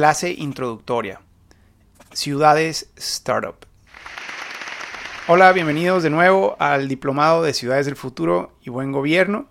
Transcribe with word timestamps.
Clase 0.00 0.32
introductoria. 0.32 1.20
Ciudades 2.14 2.88
Startup. 2.96 3.54
Hola, 5.28 5.52
bienvenidos 5.52 6.02
de 6.02 6.08
nuevo 6.08 6.56
al 6.58 6.88
Diplomado 6.88 7.42
de 7.42 7.52
Ciudades 7.52 7.84
del 7.84 7.96
Futuro 7.96 8.56
y 8.62 8.70
Buen 8.70 8.92
Gobierno. 8.92 9.50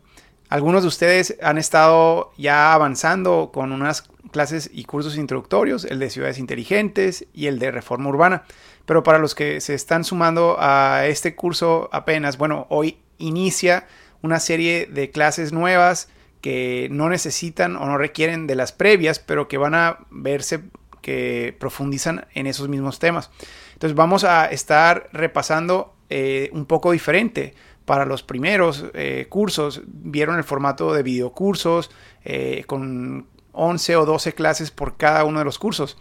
Algunos 0.50 0.82
de 0.82 0.88
ustedes 0.88 1.38
han 1.44 1.60
estado 1.60 2.32
ya 2.36 2.74
avanzando 2.74 3.52
con 3.54 3.72
unas 3.72 4.10
clases 4.32 4.72
y 4.74 4.86
cursos 4.86 5.18
introductorios, 5.18 5.86
el 5.86 6.00
de 6.00 6.10
ciudades 6.10 6.40
inteligentes 6.40 7.28
y 7.32 7.46
el 7.46 7.60
de 7.60 7.70
reforma 7.70 8.10
urbana. 8.10 8.42
Pero 8.88 9.04
para 9.04 9.20
los 9.20 9.36
que 9.36 9.62
se 9.62 9.76
están 9.76 10.04
sumando 10.04 10.58
a 10.60 11.06
este 11.06 11.36
curso 11.36 11.90
apenas, 11.92 12.40
bueno, 12.40 12.66
hoy 12.72 12.98
inicia 13.20 13.86
una 14.24 14.40
serie 14.40 14.88
de 14.88 15.12
clases 15.12 15.54
nuevas 15.54 16.10
que 16.42 16.88
no 16.92 17.10
necesitan 17.10 17.76
o 17.76 17.86
no 17.86 17.98
requieren 17.98 18.48
de 18.48 18.56
las 18.56 18.72
previas, 18.72 19.20
pero 19.20 19.48
que 19.48 19.58
van 19.58 19.76
a 19.76 20.00
verse 20.10 20.62
que 21.02 21.56
profundizan 21.60 22.26
en 22.34 22.48
esos 22.48 22.68
mismos 22.68 23.00
temas. 23.00 23.30
Entonces 23.74 23.96
vamos 23.96 24.24
a 24.24 24.46
estar 24.46 25.10
repasando 25.14 25.94
eh, 26.10 26.50
un 26.54 26.66
poco 26.66 26.92
diferente. 26.92 27.54
Para 27.86 28.06
los 28.06 28.22
primeros 28.24 28.86
eh, 28.94 29.26
cursos 29.30 29.82
vieron 29.86 30.38
el 30.38 30.44
formato 30.44 30.94
de 30.94 31.02
videocursos 31.02 31.90
eh, 32.24 32.64
con 32.68 33.28
11 33.54 33.96
o 33.96 34.06
12 34.06 34.34
clases 34.34 34.72
por 34.72 34.98
cada 34.98 35.24
uno 35.24 35.40
de 35.40 35.46
los 35.46 35.58
cursos. 35.58 35.98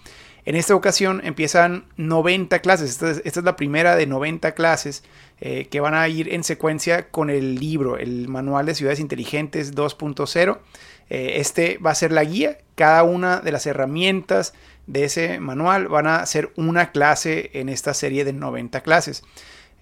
En 0.48 0.56
esta 0.56 0.74
ocasión 0.74 1.20
empiezan 1.24 1.84
90 1.98 2.60
clases. 2.60 3.02
Esta 3.02 3.10
es, 3.10 3.44
la 3.44 3.54
primera 3.54 3.96
de 3.96 4.06
90 4.06 4.52
clases 4.52 5.04
eh, 5.42 5.68
que 5.70 5.80
van 5.80 5.92
a 5.92 6.08
ir 6.08 6.32
en 6.32 6.42
secuencia 6.42 7.10
con 7.10 7.28
el 7.28 7.56
libro, 7.56 7.98
el 7.98 8.28
Manual 8.28 8.64
de 8.64 8.74
Ciudades 8.74 8.98
Inteligentes 8.98 9.74
2.0. 9.74 10.58
Eh, 11.10 11.32
este 11.34 11.76
va 11.76 11.90
a 11.90 11.94
ser 11.94 12.12
la 12.12 12.24
guía. 12.24 12.56
Cada 12.76 13.02
una 13.02 13.40
de 13.40 13.52
las 13.52 13.66
herramientas 13.66 14.54
de 14.86 15.04
ese 15.04 15.38
manual 15.38 15.86
van 15.88 16.06
a 16.06 16.24
ser 16.24 16.50
una 16.56 16.92
clase 16.92 17.50
en 17.52 17.68
esta 17.68 17.92
serie 17.92 18.24
de 18.24 18.32
90 18.32 18.80
clases 18.80 19.24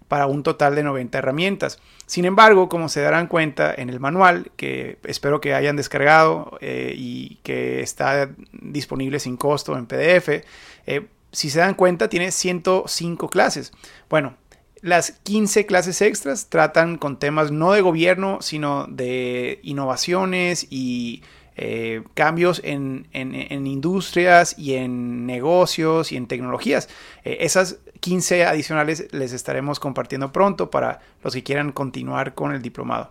para 0.09 0.27
un 0.27 0.43
total 0.43 0.75
de 0.75 0.83
90 0.83 1.19
herramientas. 1.19 1.79
Sin 2.07 2.25
embargo, 2.25 2.69
como 2.69 2.89
se 2.89 3.01
darán 3.01 3.27
cuenta 3.27 3.75
en 3.77 3.91
el 3.91 4.01
manual, 4.01 4.51
que 4.57 4.99
espero 5.05 5.41
que 5.41 5.55
hayan 5.55 5.77
descargado 5.77 6.59
eh, 6.61 6.95
y 6.97 7.39
que 7.43 7.81
está 7.81 8.31
disponible 8.53 9.19
sin 9.19 9.37
costo 9.37 9.77
en 9.77 9.87
PDF, 9.87 10.45
eh, 10.87 11.07
si 11.33 11.51
se 11.51 11.59
dan 11.59 11.75
cuenta 11.75 12.09
tiene 12.09 12.31
105 12.31 13.29
clases. 13.29 13.73
Bueno, 14.09 14.37
las 14.81 15.13
15 15.13 15.67
clases 15.67 16.01
extras 16.01 16.49
tratan 16.49 16.97
con 16.97 17.19
temas 17.19 17.51
no 17.51 17.73
de 17.73 17.81
gobierno, 17.81 18.39
sino 18.41 18.87
de 18.87 19.59
innovaciones 19.63 20.67
y 20.71 21.23
eh, 21.59 22.03
cambios 22.13 22.61
en, 22.65 23.07
industrias 23.15 24.59
y 24.59 24.75
en 24.75 25.25
negocios 25.25 26.13
y 26.13 26.17
en 26.17 26.27
tecnologías. 26.27 26.89
Eh, 27.25 27.39
esas 27.41 27.79
15 28.01 28.45
adicionales 28.45 29.09
les 29.13 29.33
estaremos 29.33 29.81
compartiendo 29.81 30.33
pronto 30.33 30.71
para 30.71 31.01
los 31.23 31.33
que 31.33 31.43
quieran 31.43 31.73
continuar 31.73 32.35
con 32.35 32.53
el 32.53 32.61
diplomado. 32.61 33.11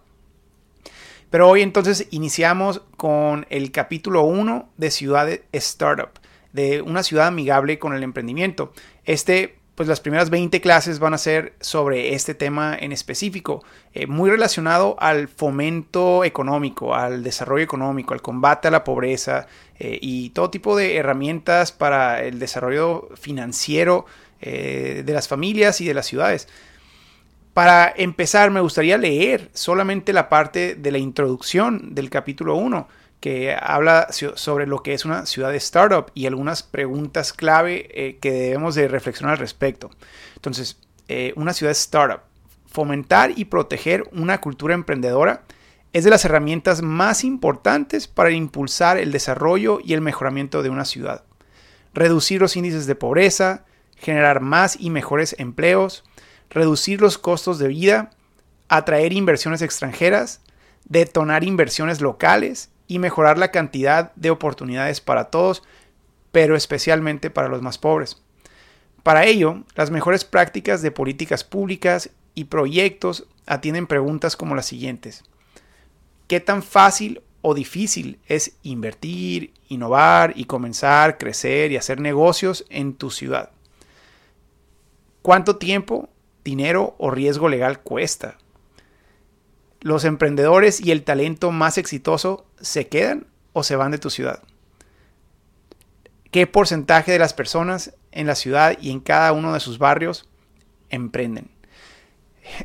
Pero 1.31 1.49
hoy 1.49 1.63
entonces 1.63 2.07
iniciamos 2.11 2.81
con 2.97 3.47
el 3.49 3.71
capítulo 3.71 4.23
1 4.23 4.69
de 4.77 4.91
Ciudad 4.91 5.27
Startup, 5.51 6.11
de 6.53 6.83
una 6.83 7.01
ciudad 7.01 7.27
amigable 7.27 7.79
con 7.79 7.95
el 7.95 8.03
emprendimiento. 8.03 8.73
Este 9.05 9.57
pues 9.75 9.89
las 9.89 9.99
primeras 9.99 10.29
20 10.29 10.61
clases 10.61 10.99
van 10.99 11.13
a 11.13 11.17
ser 11.17 11.53
sobre 11.59 12.15
este 12.15 12.33
tema 12.33 12.77
en 12.79 12.93
específico, 12.93 13.63
eh, 13.93 14.07
muy 14.07 14.29
relacionado 14.29 14.95
al 14.99 15.27
fomento 15.27 16.23
económico, 16.23 16.95
al 16.95 17.23
desarrollo 17.23 17.63
económico, 17.63 18.13
al 18.13 18.21
combate 18.21 18.69
a 18.69 18.71
la 18.71 18.85
pobreza 18.85 19.47
eh, 19.77 19.99
y 20.01 20.29
todo 20.29 20.49
tipo 20.49 20.77
de 20.77 20.95
herramientas 20.95 21.73
para 21.73 22.23
el 22.23 22.39
desarrollo 22.39 23.09
financiero 23.15 24.05
eh, 24.41 25.03
de 25.05 25.13
las 25.13 25.27
familias 25.27 25.81
y 25.81 25.85
de 25.85 25.93
las 25.93 26.05
ciudades. 26.05 26.47
Para 27.53 27.93
empezar, 27.95 28.51
me 28.51 28.61
gustaría 28.61 28.97
leer 28.97 29.49
solamente 29.53 30.13
la 30.13 30.29
parte 30.29 30.75
de 30.75 30.91
la 30.91 30.97
introducción 30.97 31.95
del 31.95 32.09
capítulo 32.09 32.55
1 32.55 32.87
que 33.25 33.57
habla 33.59 34.09
sobre 34.11 34.67
lo 34.67 34.83
que 34.83 34.93
es 34.93 35.03
una 35.03 35.25
ciudad 35.25 35.49
de 35.49 35.57
startup 35.57 36.11
y 36.13 36.27
algunas 36.27 36.61
preguntas 36.61 37.33
clave 37.33 37.89
eh, 37.89 38.19
que 38.21 38.31
debemos 38.31 38.75
de 38.75 38.87
reflexionar 38.87 39.31
al 39.33 39.39
respecto. 39.39 39.89
Entonces, 40.35 40.77
eh, 41.07 41.33
una 41.35 41.53
ciudad 41.53 41.69
de 41.69 41.79
startup, 41.79 42.19
fomentar 42.67 43.31
y 43.35 43.45
proteger 43.45 44.07
una 44.11 44.41
cultura 44.41 44.75
emprendedora 44.75 45.41
es 45.91 46.03
de 46.03 46.11
las 46.11 46.23
herramientas 46.23 46.83
más 46.83 47.23
importantes 47.23 48.07
para 48.07 48.29
impulsar 48.29 48.99
el 48.99 49.11
desarrollo 49.11 49.79
y 49.83 49.95
el 49.95 50.01
mejoramiento 50.01 50.61
de 50.61 50.69
una 50.69 50.85
ciudad. 50.85 51.23
Reducir 51.95 52.41
los 52.41 52.55
índices 52.55 52.85
de 52.85 52.93
pobreza, 52.93 53.65
generar 53.95 54.39
más 54.39 54.77
y 54.79 54.91
mejores 54.91 55.35
empleos, 55.39 56.03
reducir 56.51 57.01
los 57.01 57.17
costos 57.17 57.57
de 57.57 57.69
vida, 57.69 58.11
atraer 58.69 59.13
inversiones 59.13 59.63
extranjeras, 59.63 60.41
detonar 60.87 61.43
inversiones 61.43 62.01
locales 62.01 62.69
y 62.87 62.99
mejorar 62.99 63.37
la 63.37 63.51
cantidad 63.51 64.13
de 64.15 64.29
oportunidades 64.29 65.01
para 65.01 65.25
todos, 65.25 65.63
pero 66.31 66.55
especialmente 66.55 67.29
para 67.29 67.47
los 67.47 67.61
más 67.61 67.77
pobres. 67.77 68.21
Para 69.03 69.25
ello, 69.25 69.63
las 69.75 69.91
mejores 69.91 70.25
prácticas 70.25 70.81
de 70.81 70.91
políticas 70.91 71.43
públicas 71.43 72.09
y 72.33 72.45
proyectos 72.45 73.27
atienden 73.45 73.87
preguntas 73.87 74.35
como 74.35 74.55
las 74.55 74.65
siguientes. 74.65 75.23
¿Qué 76.27 76.39
tan 76.39 76.63
fácil 76.63 77.21
o 77.41 77.53
difícil 77.53 78.19
es 78.27 78.57
invertir, 78.63 79.53
innovar 79.67 80.33
y 80.35 80.45
comenzar, 80.45 81.17
crecer 81.17 81.71
y 81.71 81.77
hacer 81.77 81.99
negocios 81.99 82.65
en 82.69 82.95
tu 82.95 83.11
ciudad? 83.11 83.51
¿Cuánto 85.21 85.57
tiempo, 85.57 86.09
dinero 86.43 86.95
o 86.97 87.11
riesgo 87.11 87.47
legal 87.49 87.79
cuesta? 87.79 88.37
los 89.85 90.03
emprendedores 90.03 90.81
y 90.81 90.89
el 90.89 91.03
talento 91.03 91.51
más 91.51 91.77
exitoso 91.77 92.44
se 92.61 92.87
quedan 92.87 93.27
o 93.53 93.63
se 93.63 93.75
van 93.75 93.91
de 93.91 93.97
tu 93.97 94.09
ciudad? 94.09 94.41
¿Qué 96.31 96.47
porcentaje 96.47 97.11
de 97.11 97.19
las 97.19 97.33
personas 97.33 97.93
en 98.11 98.27
la 98.27 98.35
ciudad 98.35 98.77
y 98.81 98.91
en 98.91 98.99
cada 98.99 99.31
uno 99.31 99.53
de 99.53 99.59
sus 99.59 99.77
barrios 99.77 100.27
emprenden? 100.89 101.49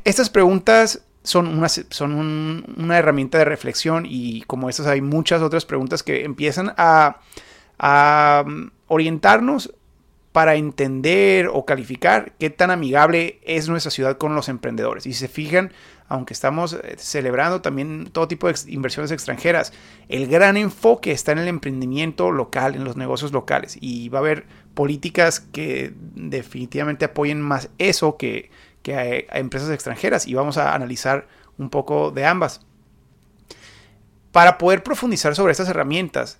Estas 0.05 0.29
preguntas 0.31 1.03
son, 1.23 1.47
una, 1.47 1.69
son 1.69 2.65
una 2.77 2.99
herramienta 2.99 3.39
de 3.39 3.45
reflexión 3.45 4.07
y 4.09 4.43
como 4.43 4.69
estas 4.69 4.87
hay 4.87 5.01
muchas 5.01 5.43
otras 5.43 5.67
preguntas 5.67 6.03
que 6.03 6.25
empiezan 6.25 6.75
a, 6.77 7.21
mm, 8.47 8.71
orientarnos 8.89 9.73
para 10.33 10.55
entender 10.55 11.49
o 11.53 11.65
calificar 11.65 12.33
qué 12.39 12.51
tan 12.51 12.71
amigable 12.71 13.41
es 13.45 13.69
nuestra 13.69 13.91
ciudad 13.91 14.17
con 14.17 14.35
los 14.35 14.49
emprendedores. 14.49 15.07
Y 15.07 15.13
si 15.13 15.21
se 15.21 15.29
fijan, 15.29 15.73
aunque 16.09 16.35
estamos 16.35 16.75
eh, 16.75 16.97
celebrando 16.99 17.63
también 17.63 18.11
todo 18.13 18.29
tipo 18.29 18.47
de 18.47 18.55
inversiones 18.69 19.11
extranjeras, 19.11 19.73
el 20.09 20.29
gran 20.29 20.57
enfoque 20.57 21.11
está 21.11 21.33
en 21.33 21.39
el 21.39 21.49
emprendimiento 21.49 22.31
local, 22.31 22.77
en 22.77 22.85
los 22.85 22.97
negocios 22.97 23.33
locales. 23.33 23.77
Y 23.81 24.09
va 24.09 24.19
a 24.19 24.23
haber 24.23 24.47
políticas 24.75 25.41
que 25.41 25.95
definitivamente 26.15 27.07
apoyen 27.07 27.41
más 27.41 27.71
eso 27.79 28.17
que, 28.17 28.51
a, 28.89 29.39
empresas 29.39 29.71
extranjeras. 29.71 30.29
Y 30.29 30.35
vamos 30.35 30.59
a 30.59 30.75
analizar 30.75 31.27
un 31.59 31.71
poco 31.71 32.13
de 32.13 32.25
ambas. 32.25 32.61
Para 34.31 34.59
poder 34.59 34.85
profundizar 34.85 35.35
sobre 35.35 35.51
estas 35.51 35.69
herramientas, 35.69 36.39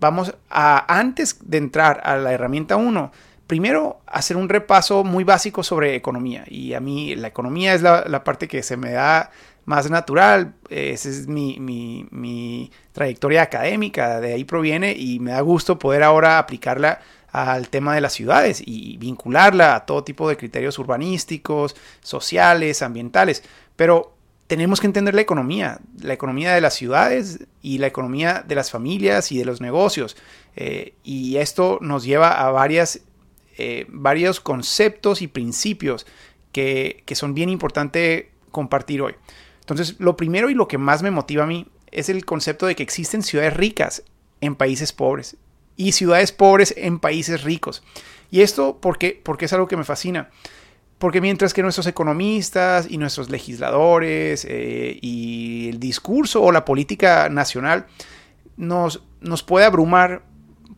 vamos 0.00 0.34
a, 0.50 0.98
antes 0.98 1.38
de 1.40 1.58
entrar 1.58 2.00
a 2.04 2.16
la 2.16 2.32
herramienta 2.32 2.76
1, 2.76 3.12
primero 3.46 4.00
hacer 4.06 4.36
un 4.36 4.48
repaso 4.48 5.04
muy 5.04 5.24
básico 5.24 5.62
sobre 5.62 5.94
economía. 5.94 6.44
Y 6.48 6.74
a 6.74 6.80
mí 6.80 7.14
la 7.14 7.28
economía 7.28 7.74
es 7.74 7.82
la, 7.82 8.24
parte 8.24 8.48
que 8.48 8.62
se 8.62 8.76
me 8.76 8.92
da 8.92 9.30
más 9.64 9.90
natural. 9.90 10.54
Esa 10.68 11.08
es 11.08 11.26
mi, 11.26 12.70
trayectoria 12.92 13.42
académica, 13.42 14.20
de 14.20 14.34
ahí 14.34 14.44
proviene 14.44 14.92
y 14.92 15.20
me 15.20 15.32
da 15.32 15.40
gusto 15.40 15.78
poder 15.78 16.02
ahora 16.02 16.38
aplicarla 16.38 17.00
al 17.30 17.68
tema 17.68 17.94
de 17.94 18.00
las 18.00 18.14
ciudades 18.14 18.62
y 18.64 18.96
vincularla 18.96 19.74
a 19.74 19.84
todo 19.84 20.02
tipo 20.04 20.28
de 20.28 20.38
criterios 20.38 20.78
urbanísticos, 20.78 21.76
sociales, 22.00 22.80
ambientales. 22.80 23.42
Pero 23.76 24.15
tenemos 24.46 24.80
que 24.80 24.86
entender 24.86 25.14
la 25.14 25.20
economía, 25.20 25.80
la 26.00 26.14
economía 26.14 26.54
de 26.54 26.60
las 26.60 26.74
ciudades 26.74 27.46
y 27.62 27.78
la 27.78 27.88
economía 27.88 28.44
de 28.46 28.54
las 28.54 28.70
familias 28.70 29.32
y 29.32 29.38
de 29.38 29.44
los 29.44 29.60
negocios. 29.60 30.16
Eh, 30.54 30.94
y 31.02 31.36
esto 31.36 31.78
nos 31.80 32.04
lleva 32.04 32.46
a 32.46 32.68
eh, 33.58 33.86
varios 33.88 34.40
conceptos 34.40 35.22
y 35.22 35.26
principios 35.26 36.06
que, 36.52 37.02
que 37.06 37.14
son 37.14 37.34
bien 37.34 37.48
importantes 37.48 38.26
compartir 38.50 39.02
hoy. 39.02 39.14
Entonces, 39.60 39.96
lo 39.98 40.16
primero 40.16 40.48
y 40.48 40.54
lo 40.54 40.68
que 40.68 40.78
más 40.78 41.02
me 41.02 41.10
motiva 41.10 41.44
a 41.44 41.46
mí 41.46 41.66
es 41.90 42.08
el 42.08 42.24
concepto 42.24 42.66
de 42.66 42.76
que 42.76 42.82
existen 42.82 43.22
ciudades 43.22 43.54
ricas 43.54 44.04
en 44.40 44.54
países 44.54 44.92
pobres 44.92 45.36
y 45.76 45.92
ciudades 45.92 46.32
pobres 46.32 46.72
en 46.76 47.00
países 47.00 47.42
ricos. 47.42 47.82
Y 48.30 48.42
esto 48.42 48.78
porque, 48.80 49.20
porque 49.22 49.46
es 49.46 49.52
algo 49.52 49.68
que 49.68 49.76
me 49.76 49.84
fascina. 49.84 50.30
Porque 50.98 51.20
mientras 51.20 51.52
que 51.52 51.62
nuestros 51.62 51.86
economistas 51.86 52.86
y 52.88 52.96
nuestros 52.96 53.28
legisladores 53.28 54.46
eh, 54.48 54.98
y 55.02 55.68
el 55.68 55.78
discurso 55.78 56.42
o 56.42 56.52
la 56.52 56.64
política 56.64 57.28
nacional 57.28 57.86
nos, 58.56 59.02
nos 59.20 59.42
puede 59.42 59.66
abrumar 59.66 60.22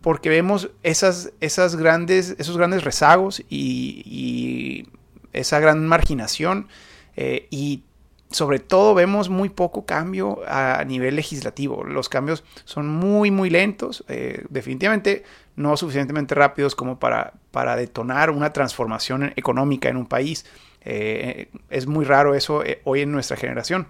porque 0.00 0.28
vemos 0.28 0.70
esas, 0.82 1.32
esas 1.40 1.76
grandes, 1.76 2.34
esos 2.38 2.56
grandes 2.56 2.84
rezagos 2.84 3.42
y, 3.48 4.88
esa 5.34 5.60
gran 5.60 5.86
marginación 5.86 6.68
eh, 7.14 7.46
y 7.50 7.82
sobre 8.30 8.58
todo 8.58 8.94
vemos 8.94 9.28
muy 9.28 9.48
poco 9.48 9.86
cambio 9.86 10.40
a 10.46 10.84
nivel 10.84 11.16
legislativo. 11.16 11.84
Los 11.84 12.08
cambios 12.08 12.44
son 12.64 12.88
muy, 12.88 13.30
muy 13.30 13.50
lentos, 13.50 14.04
eh, 14.08 14.44
definitivamente 14.50 15.24
no 15.56 15.76
suficientemente 15.76 16.34
rápidos 16.34 16.74
como 16.74 16.98
para, 16.98 17.34
para 17.50 17.74
detonar 17.74 18.30
una 18.30 18.52
transformación 18.52 19.32
económica 19.36 19.88
en 19.88 19.96
un 19.96 20.06
país. 20.06 20.46
Eh, 20.82 21.50
es 21.70 21.86
muy 21.86 22.04
raro 22.04 22.34
eso 22.34 22.62
hoy 22.84 23.00
en 23.00 23.12
nuestra 23.12 23.36
generación. 23.36 23.88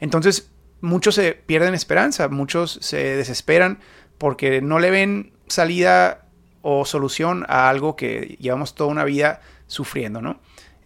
Entonces, 0.00 0.50
muchos 0.80 1.14
se 1.14 1.32
pierden 1.32 1.74
esperanza, 1.74 2.28
muchos 2.28 2.78
se 2.82 3.16
desesperan 3.16 3.78
porque 4.16 4.60
no 4.60 4.78
le 4.78 4.90
ven 4.90 5.32
salida 5.46 6.26
o 6.62 6.84
solución 6.84 7.44
a 7.48 7.68
algo 7.68 7.96
que 7.96 8.36
llevamos 8.40 8.74
toda 8.74 8.90
una 8.90 9.04
vida 9.04 9.40
sufriendo, 9.66 10.20
¿no? 10.20 10.40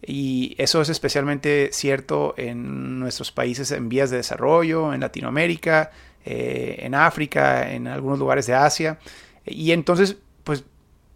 Y 0.05 0.55
eso 0.59 0.81
es 0.81 0.89
especialmente 0.89 1.71
cierto 1.73 2.35
en 2.37 2.99
nuestros 2.99 3.31
países 3.31 3.71
en 3.71 3.89
vías 3.89 4.11
de 4.11 4.17
desarrollo, 4.17 4.93
en 4.93 5.01
Latinoamérica, 5.01 5.91
eh, 6.25 6.77
en 6.81 6.95
África, 6.95 7.73
en 7.73 7.87
algunos 7.87 8.19
lugares 8.19 8.47
de 8.47 8.55
Asia. 8.55 8.99
Y 9.47 9.73
entonces, 9.73 10.17
pues 10.45 10.65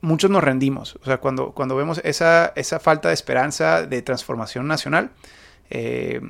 muchos 0.01 0.31
nos 0.31 0.45
rendimos. 0.45 0.97
O 1.03 1.05
sea, 1.05 1.19
cuando, 1.19 1.53
cuando 1.53 1.75
vemos 1.75 2.01
esa, 2.05 2.53
esa 2.55 2.79
falta 2.79 3.09
de 3.09 3.15
esperanza 3.15 3.83
de 3.83 4.03
transformación 4.03 4.69
nacional, 4.69 5.11
eh, 5.71 6.21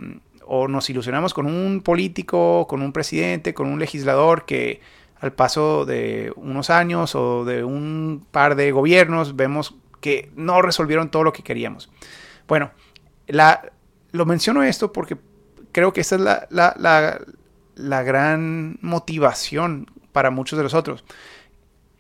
o 0.47 0.69
nos 0.69 0.89
ilusionamos 0.89 1.35
con 1.35 1.47
un 1.47 1.83
político, 1.83 2.67
con 2.69 2.81
un 2.81 2.93
presidente, 2.93 3.53
con 3.53 3.67
un 3.67 3.79
legislador 3.79 4.47
que 4.47 4.81
al 5.21 5.33
paso 5.33 5.85
de 5.85 6.33
unos 6.37 6.71
años 6.71 7.15
o 7.15 7.45
de 7.45 7.65
un 7.65 8.25
par 8.31 8.55
de 8.55 8.71
gobiernos 8.71 9.35
vemos 9.35 9.75
que 10.01 10.31
no 10.37 10.63
resolvieron 10.63 11.11
todo 11.11 11.25
lo 11.25 11.33
que 11.33 11.43
queríamos. 11.43 11.91
Bueno, 12.47 12.71
lo 14.13 14.27
menciono 14.27 14.63
esto 14.63 14.93
porque 14.93 15.17
creo 15.73 15.93
que 15.93 16.01
esta 16.01 16.17
es 16.17 16.23
la, 17.77 18.03
gran 18.03 18.79
motivación 18.81 19.91
para 20.13 20.31
muchos 20.31 20.57
de 20.57 20.63
nosotros. 20.63 21.05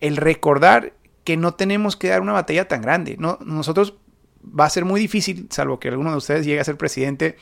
El 0.00 0.16
recordar 0.16 0.93
que 1.25 1.37
no 1.37 1.54
tenemos 1.54 1.96
que 1.96 2.08
dar 2.08 2.20
una 2.20 2.32
batalla 2.32 2.69
tan 2.69 2.82
grande. 2.82 3.16
No, 3.19 3.38
nosotros 3.44 3.94
va 4.46 4.64
a 4.64 4.70
ser 4.70 4.84
muy 4.84 5.00
difícil, 5.00 5.48
salvo 5.50 5.81
que 5.81 5.88
alguno 5.88 6.12
de 6.12 6.16
ustedes 6.16 6.46
llegue 6.46 6.60
a 6.60 6.64
ser 6.64 6.76
presidente, 6.76 7.37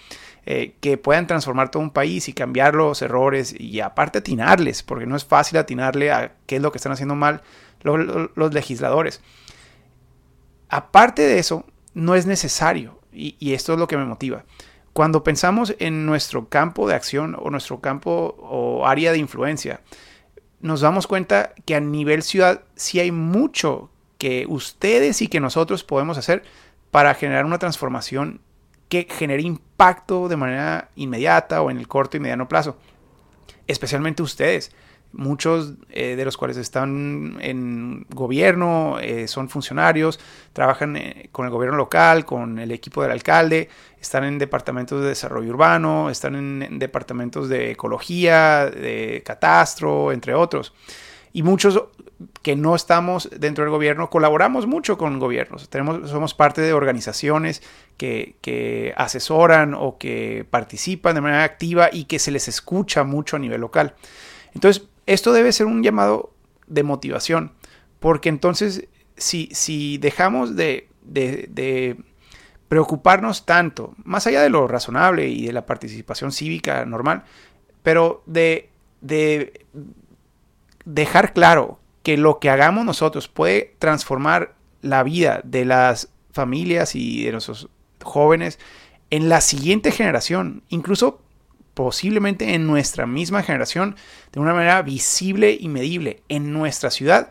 eh, 0.47 0.77
que 0.81 0.97
puedan 0.97 1.27
transformar 1.27 1.71
todo 1.71 1.83
un 1.83 1.91
país 1.91 2.29
y 2.29 2.33
cambiar 2.33 2.75
los 2.75 3.03
errores 3.03 3.55
y 3.59 3.81
aparte 3.81 4.19
atinarles, 4.19 4.83
porque 4.83 5.07
no 5.07 5.17
es 5.17 5.25
fácil 5.25 5.59
atinarle 5.59 6.11
a 6.11 6.35
qué 6.47 6.57
es 6.57 6.63
lo 6.63 6.73
que 6.73 6.79
están 6.79 6.93
haciendo 6.93 7.15
mal 7.15 7.43
los, 7.83 8.55
legisladores. 8.55 9.21
Aparte 10.69 11.23
de 11.23 11.39
eso, 11.39 11.67
no 11.95 12.15
es 12.15 12.27
necesario, 12.27 13.01
y, 13.13 13.53
esto 13.53 13.73
es 13.73 13.79
lo 13.79 13.87
que 13.87 13.97
me 13.97 14.05
motiva. 14.05 14.45
Cuando 14.93 15.25
pensamos 15.25 15.75
en 15.79 16.07
nuestro 16.07 16.49
campo 16.49 16.87
de 16.87 16.95
acción 16.95 17.37
o 17.39 17.51
nuestro 17.51 17.81
campo 17.81 18.37
o 18.39 18.87
área 18.87 19.13
de 19.13 19.19
influencia, 19.19 19.81
nos 20.61 20.81
damos 20.81 21.07
cuenta 21.07 21.53
que 21.65 21.75
a 21.75 21.81
nivel 21.81 22.23
ciudad 22.23 22.63
sí 22.75 23.01
hay 23.01 23.11
mucho 23.11 23.91
que 24.19 24.47
ustedes 24.49 25.21
y 25.21 25.29
que 25.29 25.41
nosotros 25.41 25.85
podemos 25.85 26.17
hacer 26.17 26.45
para 26.91 27.15
generar 27.15 27.45
una 27.45 27.59
transformación 27.59 28.41
que 28.89 29.09
genere 29.11 29.43
impacto 29.43 30.29
de 30.29 30.37
manera 30.37 30.91
inmediata 30.95 31.61
o 31.63 31.71
en 31.71 31.79
el 31.79 31.89
corto 31.89 32.17
y 32.17 32.21
mediano 32.21 32.49
plazo. 32.49 32.77
Especialmente 33.67 34.23
ustedes, 34.23 34.73
muchos 35.17 35.75
eh, 35.91 36.17
de 36.17 36.25
los 36.25 36.37
cuales 36.37 36.57
están 36.57 37.39
en 37.41 38.07
gobierno, 38.11 38.99
eh, 39.01 39.29
son 39.29 39.49
funcionarios, 39.49 40.21
trabajan 40.53 40.97
eh, 40.97 41.29
con 41.33 41.47
el 41.47 41.53
gobierno 41.53 41.77
local, 41.77 42.25
con 42.25 42.59
el 42.59 42.71
equipo 42.71 43.03
del 43.03 43.13
alcalde, 43.13 43.69
están 44.01 44.25
en 44.25 44.39
departamentos 44.39 45.01
de 45.03 45.09
desarrollo 45.09 45.51
urbano, 45.51 46.11
están 46.11 46.35
en 46.37 46.79
departamentos 46.79 47.49
de 47.49 47.71
ecología, 47.71 48.67
de 48.67 49.23
catastro, 49.25 50.13
entre 50.13 50.35
otros. 50.35 50.75
Y 51.33 51.43
muchos 51.43 51.83
que 52.43 52.57
no 52.57 52.75
estamos 52.75 53.29
dentro 53.37 53.65
del 53.65 53.71
gobierno, 53.71 54.11
colaboramos 54.11 54.67
mucho 54.67 54.97
con 54.99 55.19
gobiernos. 55.19 55.69
Tenemos, 55.69 56.09
somos 56.11 56.35
parte 56.35 56.61
de 56.61 56.73
organizaciones 56.73 57.63
que, 57.97 58.95
asesoran 58.97 59.75
o 59.75 59.99
que 59.99 60.47
participan 60.49 61.15
de 61.15 61.21
manera 61.21 61.45
activa 61.45 61.89
y 61.93 62.05
que 62.05 62.19
se 62.19 62.31
les 62.31 62.49
escucha 62.49 63.05
mucho 63.05 63.37
a 63.37 63.39
nivel 63.39 63.61
local. 63.61 63.95
Entonces, 64.55 64.87
esto 65.07 65.33
debe 65.33 65.53
ser 65.53 65.67
un 65.67 65.83
llamado 65.83 66.33
de 66.67 66.83
motivación, 66.83 67.53
porque 68.01 68.29
entonces, 68.29 68.89
si, 69.17 69.49
si 69.53 69.99
dejamos 69.99 70.57
de, 70.57 70.89
de 71.03 71.97
preocuparnos 72.69 73.47
tanto, 73.47 73.95
más 74.05 74.27
allá 74.27 74.43
de 74.43 74.51
lo 74.51 74.67
razonable 74.67 75.29
y 75.29 75.47
de 75.47 75.53
la 75.53 75.67
participación 75.67 76.33
cívica 76.33 76.85
normal, 76.85 77.25
pero 77.83 78.23
de, 78.27 78.71
de 79.01 79.65
dejar 80.85 81.33
claro 81.33 81.79
que 82.03 82.17
lo 82.17 82.39
que 82.39 82.51
hagamos 82.51 82.85
nosotros 82.85 83.29
puede 83.29 83.77
transformar 83.79 84.55
la 84.83 85.03
vida 85.03 85.41
de 85.45 85.65
las 85.65 86.09
familias 86.33 86.95
y 86.95 87.25
de 87.25 87.33
nuestros 87.33 87.69
jóvenes 88.03 88.59
en 89.11 89.29
la 89.29 89.41
siguiente 89.41 89.93
generación, 89.93 90.63
incluso 90.69 91.23
posiblemente 91.75 92.55
en 92.55 92.67
nuestra 92.67 93.07
misma 93.07 93.43
generación, 93.43 93.97
de 94.33 94.41
una 94.41 94.55
manera 94.55 94.81
visible 94.83 95.57
y 95.59 95.69
medible 95.69 96.23
en 96.29 96.53
nuestra 96.53 96.91
ciudad, 96.91 97.31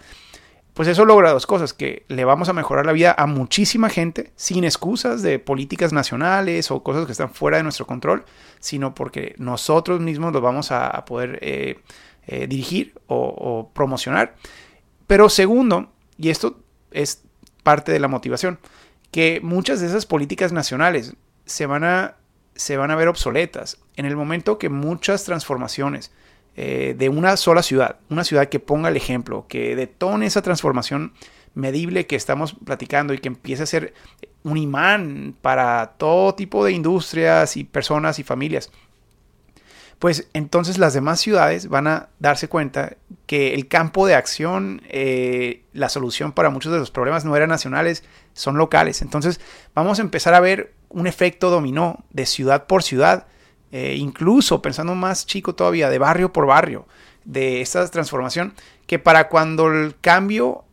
pues 0.74 0.88
eso 0.88 1.06
logra 1.06 1.31
dos 1.31 1.45
cosas, 1.45 1.74
que 1.74 2.04
le 2.07 2.25
vamos 2.25 2.50
a 2.50 2.54
mejorar 2.54 2.86
la 2.86 2.94
vida 2.94 3.13
a 3.18 3.28
muchísima 3.28 3.90
gente 3.90 4.31
sin 4.36 4.63
excusas 4.63 5.22
de 5.22 5.38
políticas 5.38 5.94
nacionales 5.94 6.72
o 6.72 6.81
cosas 6.81 7.06
que 7.06 7.12
están 7.12 7.30
fuera 7.30 7.57
de 7.57 7.63
nuestro 7.63 7.86
control, 7.86 8.25
sino 8.60 8.95
porque 8.95 9.36
nosotros 9.38 10.00
mismos 10.00 10.34
lo 10.34 10.42
vamos 10.42 10.72
a, 10.72 11.06
poder 11.06 11.38
eh, 11.42 11.80
eh, 12.25 12.48
dirigir 12.48 12.94
o, 13.07 13.69
promocionar. 13.74 14.36
Pero 15.06 15.30
segundo, 15.30 15.92
y 16.18 16.30
esto 16.30 16.60
es 16.92 17.22
parte 17.62 17.92
de 17.92 18.00
la 18.00 18.07
motivación, 18.07 18.57
que 19.12 19.42
muchas 19.44 19.80
de 19.80 19.88
esas 19.88 20.07
políticas 20.07 20.51
nacionales 20.51 21.16
se 21.45 21.68
van 21.68 21.84
a, 21.84 22.16
se 22.55 22.77
van 22.77 22.91
a 22.91 22.95
ver 22.95 23.07
obsoletas 23.07 23.79
en 23.95 24.05
el 24.05 24.15
momento 24.15 24.57
que 24.57 24.69
muchas 24.69 25.23
transformaciones 25.23 26.11
eh, 26.55 26.95
de 26.97 27.09
una 27.09 27.35
sola 27.38 27.63
ciudad, 27.63 27.97
una 28.09 28.23
ciudad 28.23 28.47
que 28.47 28.59
ponga 28.59 28.89
el 28.89 28.97
ejemplo, 28.97 29.45
que 29.47 29.75
detone 29.75 30.27
esa 30.27 30.41
transformación 30.41 31.13
medible 31.55 32.07
que 32.07 32.15
estamos 32.15 32.56
platicando 32.66 33.13
y 33.13 33.19
que 33.19 33.28
empiece 33.28 33.63
a 33.63 33.68
ser 33.68 33.94
un 34.44 34.57
imán 34.57 35.35
para 35.42 35.94
todo 35.97 36.35
tipo 36.35 36.66
de 36.66 36.71
industrias 36.71 37.57
y 37.57 37.63
personas 37.63 38.19
y 38.19 38.23
familias 38.23 38.71
pues 40.04 40.28
entonces 40.33 40.80
las 40.80 40.94
demás 40.94 41.21
ciudades 41.21 41.69
van 41.69 41.87
a 41.87 42.09
darse 42.19 42.49
cuenta 42.49 42.97
que 43.25 43.54
el 43.54 43.69
campo 43.69 44.06
de 44.06 44.16
acción, 44.16 44.81
eh, 44.89 45.63
la 45.71 45.87
solución 45.87 46.33
para 46.33 46.49
muchos 46.49 46.73
de 46.73 46.80
los 46.80 46.92
problemas 46.92 47.23
no 47.23 47.37
eran 47.37 47.47
nacionales, 47.47 48.04
son 48.33 48.57
locales. 48.57 49.01
Entonces 49.01 49.39
vamos 49.73 49.99
a 49.99 50.01
empezar 50.01 50.33
a 50.33 50.42
ver 50.42 50.73
un 50.94 51.07
efecto 51.07 51.50
dominó 51.50 52.04
de 52.12 52.26
ciudad 52.26 52.66
por 52.66 52.83
ciudad, 52.83 53.28
eh, 53.71 53.95
incluso 53.97 54.62
pensando 54.62 54.95
más 54.95 55.26
chico 55.26 55.54
todavía, 55.56 55.90
de 55.90 56.00
barrio 56.00 56.31
por 56.31 56.45
barrio, 56.45 56.88
de 57.26 57.62
esta 57.62 57.85
transformación, 57.90 58.54
que 58.88 59.00
para 59.00 59.28
cuando 59.28 59.68
el 59.68 59.95
cambio 60.00 60.64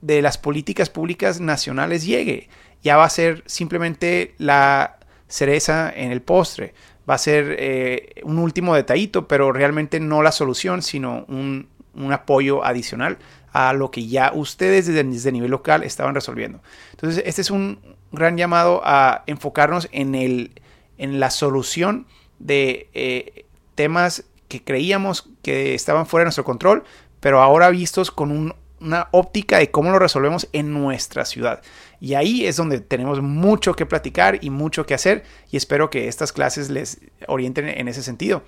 de 0.00 0.22
las 0.22 0.38
políticas 0.38 0.90
públicas 0.90 1.40
nacionales 1.40 2.04
llegue, 2.04 2.48
ya 2.82 2.96
va 2.96 3.04
a 3.04 3.10
ser 3.10 3.42
simplemente 3.46 4.34
la 4.38 4.98
cereza 5.28 5.92
en 5.94 6.12
el 6.12 6.22
postre 6.22 6.74
va 7.10 7.14
a 7.14 7.18
ser 7.18 7.56
eh, 7.58 8.20
un 8.22 8.38
último 8.38 8.74
detallito, 8.74 9.26
pero 9.26 9.52
realmente 9.52 9.98
no 9.98 10.22
la 10.22 10.30
solución, 10.30 10.82
sino 10.82 11.24
un, 11.28 11.68
apoyo 12.12 12.64
adicional 12.64 13.18
a 13.52 13.72
lo 13.72 13.90
que 13.90 14.06
ya 14.06 14.32
ustedes 14.32 14.86
desde, 14.86 15.00
el 15.00 15.32
nivel 15.32 15.50
local 15.50 15.82
estaban 15.82 16.14
resolviendo. 16.14 16.62
Entonces, 16.92 17.22
este 17.26 17.42
es 17.42 17.50
un 17.50 17.80
gran 18.12 18.36
llamado 18.36 18.80
a 18.84 19.22
enfocarnos 19.26 19.88
en, 19.92 20.14
el, 20.14 20.52
en 20.98 21.20
la 21.20 21.30
solución 21.30 22.06
de 22.38 22.88
eh, 22.94 23.44
temas 23.74 24.24
que 24.48 24.62
creíamos 24.62 25.28
que 25.42 25.74
estaban 25.74 26.06
fuera 26.06 26.22
de 26.22 26.26
nuestro 26.26 26.44
control, 26.44 26.84
pero 27.20 27.40
ahora 27.40 27.70
vistos 27.70 28.10
con 28.10 28.30
un 28.30 28.54
una 28.80 29.08
óptica 29.10 29.58
de 29.58 29.70
cómo 29.70 29.90
lo 29.90 29.98
resolvemos 29.98 30.48
en 30.52 30.72
nuestra 30.72 31.24
ciudad. 31.24 31.62
Y 32.00 32.14
ahí 32.14 32.46
es 32.46 32.56
donde 32.56 32.80
tenemos 32.80 33.20
mucho 33.20 33.74
que 33.74 33.86
platicar 33.86 34.38
y 34.40 34.50
mucho 34.50 34.86
que 34.86 34.94
hacer 34.94 35.24
y 35.50 35.56
espero 35.56 35.90
que 35.90 36.08
estas 36.08 36.32
clases 36.32 36.70
les 36.70 37.00
orienten 37.28 37.68
en 37.68 37.88
ese 37.88 38.02
sentido. 38.02 38.42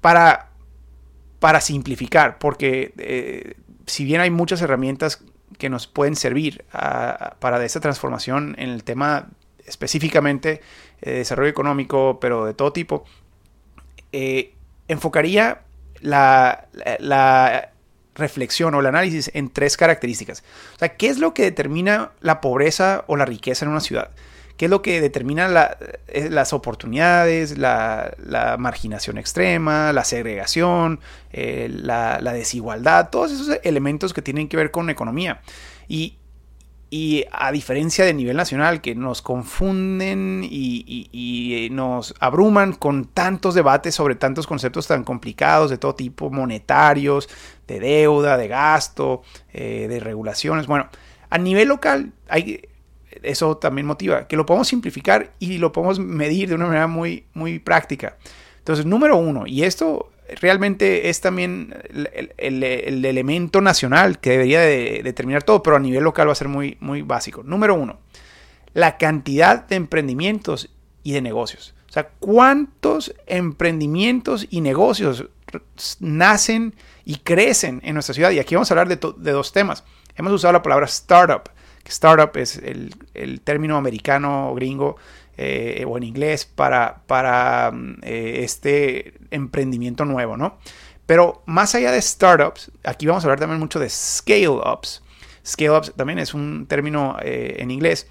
Para, 0.00 0.50
para 1.40 1.60
simplificar, 1.60 2.38
porque 2.38 2.92
eh, 2.98 3.54
si 3.86 4.04
bien 4.04 4.20
hay 4.20 4.30
muchas 4.30 4.60
herramientas 4.60 5.24
que 5.58 5.68
nos 5.68 5.86
pueden 5.86 6.16
servir 6.16 6.64
para 6.70 7.64
esa 7.64 7.80
transformación 7.80 8.54
en 8.58 8.70
el 8.70 8.84
tema 8.84 9.28
específicamente 9.66 10.62
de 11.00 11.12
desarrollo 11.12 11.50
económico, 11.50 12.18
pero 12.20 12.46
de 12.46 12.54
todo 12.54 12.72
tipo, 12.72 13.04
eh, 14.12 14.54
enfocaría 14.88 15.62
la, 16.00 16.68
la 16.98 17.72
reflexión 18.14 18.74
o 18.74 18.80
el 18.80 18.86
análisis 18.86 19.30
en 19.34 19.50
tres 19.50 19.76
características. 19.76 20.42
O 20.76 20.78
sea, 20.78 20.96
¿qué 20.96 21.08
es 21.08 21.18
lo 21.18 21.34
que 21.34 21.42
determina 21.42 22.12
la 22.20 22.40
pobreza 22.40 23.04
o 23.06 23.16
la 23.16 23.24
riqueza 23.24 23.64
en 23.64 23.70
una 23.70 23.80
ciudad? 23.80 24.10
¿Qué 24.58 24.64
es 24.64 24.70
lo 24.72 24.82
que 24.82 25.00
determina 25.00 25.76
eh, 26.08 26.28
las 26.30 26.52
oportunidades, 26.52 27.56
la, 27.56 28.56
marginación 28.58 29.16
extrema, 29.16 29.92
la 29.92 30.02
segregación, 30.02 30.98
eh, 31.32 31.68
la, 31.70 32.18
desigualdad? 32.32 33.08
Todos 33.10 33.30
esos 33.30 33.60
elementos 33.62 34.12
que 34.12 34.20
tienen 34.20 34.48
que 34.48 34.56
ver 34.56 34.72
con 34.72 34.90
economía. 34.90 35.40
Y, 35.86 36.16
a 37.30 37.52
diferencia 37.52 38.04
del 38.04 38.16
nivel 38.16 38.36
nacional, 38.36 38.80
que 38.80 38.96
nos 38.96 39.22
confunden 39.22 40.44
y, 40.50 41.68
nos 41.70 42.12
abruman 42.18 42.72
con 42.72 43.04
tantos 43.04 43.54
debates 43.54 43.94
sobre 43.94 44.16
tantos 44.16 44.48
conceptos 44.48 44.88
tan 44.88 45.04
complicados 45.04 45.70
de 45.70 45.78
todo 45.78 45.94
tipo, 45.94 46.30
monetarios, 46.30 47.28
de 47.68 47.78
deuda, 47.78 48.36
de 48.36 48.48
gasto, 48.48 49.22
eh, 49.52 49.86
de 49.88 50.00
regulaciones. 50.00 50.66
Bueno, 50.66 50.88
a 51.30 51.38
nivel 51.38 51.68
local 51.68 52.12
hay 52.28 52.62
eso 53.22 53.56
también 53.56 53.86
motiva, 53.86 54.26
que 54.26 54.36
lo 54.36 54.46
podemos 54.46 54.68
simplificar 54.68 55.32
y 55.38 55.58
lo 55.58 55.72
podemos 55.72 55.98
medir 55.98 56.48
de 56.48 56.54
una 56.54 56.66
manera 56.66 56.86
muy, 56.86 57.24
muy 57.34 57.58
práctica. 57.58 58.16
Entonces, 58.58 58.86
número 58.86 59.16
uno, 59.16 59.46
y 59.46 59.64
esto 59.64 60.10
realmente 60.40 61.08
es 61.08 61.20
también 61.20 61.74
el, 62.36 62.64
elemento 63.04 63.60
nacional 63.60 64.20
que 64.20 64.30
debería 64.30 64.60
de 64.60 65.00
determinar 65.02 65.42
todo, 65.42 65.62
pero 65.62 65.76
a 65.76 65.80
nivel 65.80 66.04
local 66.04 66.28
va 66.28 66.32
a 66.32 66.36
ser 66.36 66.48
muy, 66.48 66.76
muy 66.80 67.02
básico. 67.02 67.42
Número 67.42 67.74
uno, 67.74 67.98
la 68.74 68.98
cantidad 68.98 69.66
de 69.66 69.76
emprendimientos 69.76 70.70
y 71.02 71.12
de 71.12 71.22
negocios. 71.22 71.74
O 71.88 71.92
sea, 71.92 72.10
¿cuántos 72.18 73.14
emprendimientos 73.26 74.46
y 74.50 74.60
negocios 74.60 75.24
nacen 76.00 76.74
y 77.06 77.16
crecen 77.16 77.80
en 77.82 77.94
nuestra 77.94 78.14
ciudad? 78.14 78.30
Y 78.30 78.38
aquí 78.38 78.54
vamos 78.54 78.70
a 78.70 78.74
hablar 78.74 78.88
de, 78.88 78.96
de 79.16 79.32
dos 79.32 79.52
temas. 79.52 79.84
Hemos 80.14 80.32
usado 80.32 80.52
la 80.52 80.62
palabra 80.62 80.84
startup 80.84 81.50
startup 81.88 82.36
es 82.36 82.56
el, 82.56 83.40
término 83.42 83.76
americano 83.76 84.50
o 84.50 84.54
gringo 84.54 84.96
eh, 85.36 85.84
o 85.86 85.96
en 85.96 86.02
inglés 86.02 86.44
para, 86.46 87.70
mm, 87.72 88.00
eh, 88.02 88.40
este 88.42 89.14
emprendimiento 89.30 90.04
nuevo, 90.04 90.36
¿no? 90.36 90.58
Pero 91.06 91.42
más 91.46 91.74
allá 91.74 91.90
de 91.90 92.02
startups, 92.02 92.70
aquí 92.84 93.06
vamos 93.06 93.24
a 93.24 93.28
hablar 93.28 93.40
también 93.40 93.58
mucho 93.60 93.78
de 93.78 93.88
scale-ups. 93.88 95.02
Scale-ups 95.46 95.94
también 95.96 96.18
es 96.18 96.34
un 96.34 96.66
término 96.66 97.16
eh, 97.22 97.56
en 97.60 97.70
inglés 97.70 98.08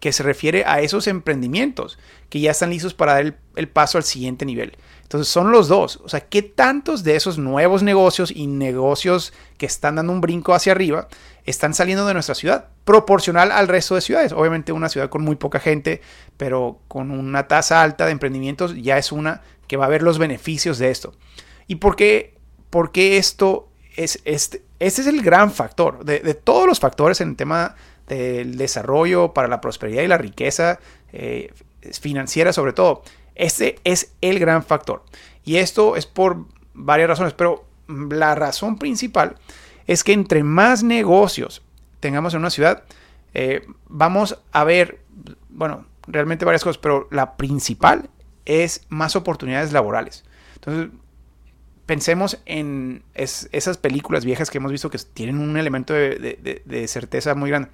que 0.00 0.12
se 0.12 0.22
refiere 0.22 0.64
a 0.66 0.80
esos 0.80 1.06
emprendimientos 1.06 1.98
que 2.28 2.40
ya 2.40 2.50
están 2.50 2.70
listos 2.70 2.94
para 2.94 3.14
dar 3.14 3.36
el, 3.56 3.68
paso 3.68 3.98
al 3.98 4.04
siguiente 4.04 4.44
nivel. 4.44 4.76
Entonces 5.02 5.28
son 5.28 5.50
los 5.50 5.68
dos. 5.68 6.00
O 6.04 6.08
sea, 6.08 6.20
¿qué 6.20 6.42
tantos 6.42 7.02
de 7.02 7.16
esos 7.16 7.38
nuevos 7.38 7.82
negocios 7.82 8.30
y 8.34 8.46
negocios 8.46 9.32
que 9.56 9.66
están 9.66 9.96
dando 9.96 10.12
un 10.12 10.20
brinco 10.20 10.54
hacia 10.54 10.72
arriba 10.72 11.08
están 11.48 11.74
saliendo 11.74 12.06
de 12.06 12.14
nuestra 12.14 12.34
ciudad? 12.34 12.68
Proporcional 12.84 13.52
al 13.52 13.68
resto 13.68 13.94
de 13.94 14.00
ciudades. 14.00 14.32
Obviamente 14.32 14.72
una 14.72 14.88
ciudad 14.88 15.08
con 15.08 15.22
muy 15.22 15.36
poca 15.36 15.60
gente, 15.60 16.00
pero 16.36 16.80
con 16.88 17.10
una 17.10 17.48
tasa 17.48 17.82
alta 17.82 18.06
de 18.06 18.12
emprendimientos 18.12 18.74
ya 18.76 18.98
es 18.98 19.12
una 19.12 19.42
que 19.66 19.76
va 19.76 19.86
a 19.86 19.88
ver 19.88 20.02
los 20.02 20.18
beneficios 20.18 20.78
de 20.78 20.90
esto. 20.90 21.14
¿Y 21.66 21.76
por 21.76 21.96
qué, 21.96 22.36
por 22.70 22.92
qué 22.92 23.18
esto 23.18 23.68
es 23.96 24.20
este? 24.24 24.62
Este 24.78 25.00
es 25.00 25.06
el 25.06 25.22
gran 25.22 25.52
factor. 25.52 26.04
De, 26.04 26.20
de 26.20 26.34
todos 26.34 26.66
los 26.66 26.80
factores 26.80 27.20
en 27.20 27.30
el 27.30 27.36
tema 27.36 27.74
del 28.06 28.56
desarrollo, 28.56 29.34
para 29.34 29.48
la 29.48 29.60
prosperidad 29.60 30.02
y 30.02 30.08
la 30.08 30.18
riqueza 30.18 30.80
eh, 31.12 31.52
financiera 32.00 32.52
sobre 32.52 32.72
todo. 32.72 33.02
Ese 33.34 33.78
es 33.84 34.12
el 34.20 34.38
gran 34.38 34.64
factor. 34.64 35.04
Y 35.44 35.56
esto 35.56 35.96
es 35.96 36.06
por 36.06 36.46
varias 36.74 37.08
razones, 37.08 37.34
pero 37.34 37.64
la 37.86 38.34
razón 38.34 38.78
principal 38.78 39.36
es 39.88 40.04
que 40.04 40.12
entre 40.12 40.44
más 40.44 40.84
negocios 40.84 41.62
tengamos 41.98 42.34
en 42.34 42.40
una 42.40 42.50
ciudad, 42.50 42.84
eh, 43.34 43.66
vamos 43.88 44.38
a 44.52 44.62
ver, 44.62 45.00
bueno, 45.48 45.84
realmente 46.06 46.44
varias 46.44 46.62
cosas, 46.62 46.78
pero 46.78 47.08
la 47.10 47.36
principal 47.36 48.08
es 48.44 48.86
más 48.88 49.16
oportunidades 49.16 49.72
laborales. 49.72 50.24
Entonces, 50.54 50.90
pensemos 51.86 52.38
en 52.46 53.02
esas 53.14 53.78
películas 53.78 54.24
viejas 54.24 54.50
que 54.50 54.58
hemos 54.58 54.70
visto 54.70 54.90
que 54.90 54.98
tienen 54.98 55.40
un 55.40 55.56
elemento 55.56 55.92
de 55.92 56.84
certeza 56.86 57.34
muy 57.34 57.50
grande 57.50 57.70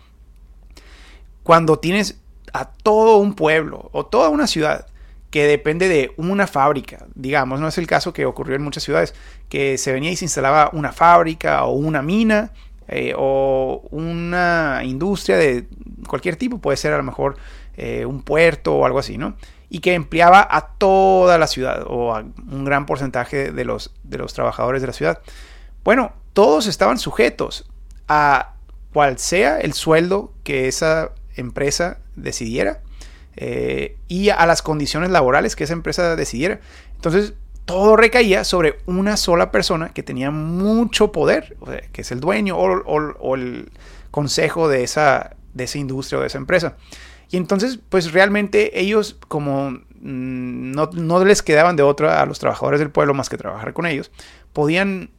cuando 1.45 1.79
tienes 1.79 2.19
a 2.53 2.65
todo 2.65 3.19
un 3.19 3.35
pueblo 3.35 3.91
o 3.93 4.07
toda 4.07 4.31
una 4.31 4.49
ciudad 4.49 4.87
que 5.35 5.49
depende 5.49 5.89
de 5.89 6.13
una 6.17 6.47
fábrica, 6.47 7.07
digamos, 7.17 7.59
no 7.59 7.67
es 7.67 7.77
el 7.77 7.89
caso 7.89 8.13
que 8.13 8.25
ocurrió 8.25 8.55
en 8.55 8.63
muchas 8.63 8.85
ciudades, 8.85 9.17
que 9.49 9.79
se 9.79 9.93
venía 9.93 10.13
y 10.13 10.15
se 10.15 10.27
instalaba 10.27 10.71
una 10.73 10.93
fábrica 10.93 11.65
o 11.65 11.73
una 11.73 12.03
mina 12.03 12.53
eh, 12.87 13.15
o 13.17 13.83
una 13.91 14.83
industria 14.85 15.37
de 15.37 15.67
cualquier 16.07 16.37
tipo, 16.37 16.59
puede 16.59 16.77
ser 16.77 16.93
a 16.93 16.99
lo 16.99 17.03
mejor 17.03 17.37
eh, 17.77 18.07
un 18.07 18.23
puerto 18.23 18.77
o 18.77 18.87
algo 18.87 19.01
así, 19.01 19.19
¿no? 19.19 19.35
Y 19.69 19.81
que 19.81 19.95
empleaba 19.95 20.47
a 20.49 20.69
toda 20.79 21.37
la 21.37 21.49
ciudad 21.49 21.83
o 21.89 22.15
a 22.15 22.21
un 22.21 22.65
gran 22.65 22.87
porcentaje 22.87 23.51
de 23.51 23.65
los, 23.65 23.93
de 24.05 24.19
los 24.19 24.35
trabajadores 24.35 24.83
de 24.83 24.87
la 24.87 24.93
ciudad. 24.93 25.21
Bueno, 25.83 26.13
todos 26.33 26.69
estaban 26.69 26.97
sujetos 26.97 27.69
a 28.07 28.55
cual 28.93 29.19
sea 29.19 29.59
el 29.59 29.73
sueldo 29.73 30.33
que 30.45 30.69
esa 30.69 31.11
empresa 31.35 31.99
decidiera 32.15 32.84
eh, 33.37 33.97
y 34.09 34.31
a 34.31 34.47
las 34.47 34.63
condiciones 34.63 35.11
laborales 35.11 35.57
que 35.57 35.65
esa 35.65 35.73
empresa 35.73 36.17
decidiera. 36.17 36.61
Entonces, 36.95 37.35
todo 37.65 37.97
recaía 37.97 38.45
sobre 38.45 38.79
una 38.87 39.17
sola 39.17 39.51
persona 39.51 39.91
que 39.91 40.03
tenía 40.03 40.31
mucho 40.31 41.13
poder, 41.13 41.57
que 41.93 42.03
es 42.03 42.13
el 42.13 42.21
dueño 42.21 42.57
o, 42.59 43.35
el 43.35 43.71
consejo 44.11 44.69
de 44.69 44.85
esa, 44.85 45.37
de 45.55 45.65
esa 45.65 45.79
industria 45.79 46.19
o 46.19 46.21
de 46.21 46.27
esa 46.27 46.39
empresa. 46.39 46.77
Y 47.31 47.37
entonces, 47.37 47.79
pues 47.89 48.13
realmente 48.13 48.79
ellos, 48.79 49.19
como 49.29 49.71
mm, 49.71 50.73
no, 50.73 51.25
les 51.25 51.43
quedaban 51.43 51.77
de 51.77 51.83
otra 51.83 52.21
a 52.21 52.27
los 52.27 52.39
trabajadores 52.39 52.81
del 52.81 52.91
pueblo 52.91 53.15
más 53.15 53.29
que 53.29 53.39
trabajar 53.39 53.73
con 53.73 53.87
ellos, 53.87 54.11
podían 54.53 55.11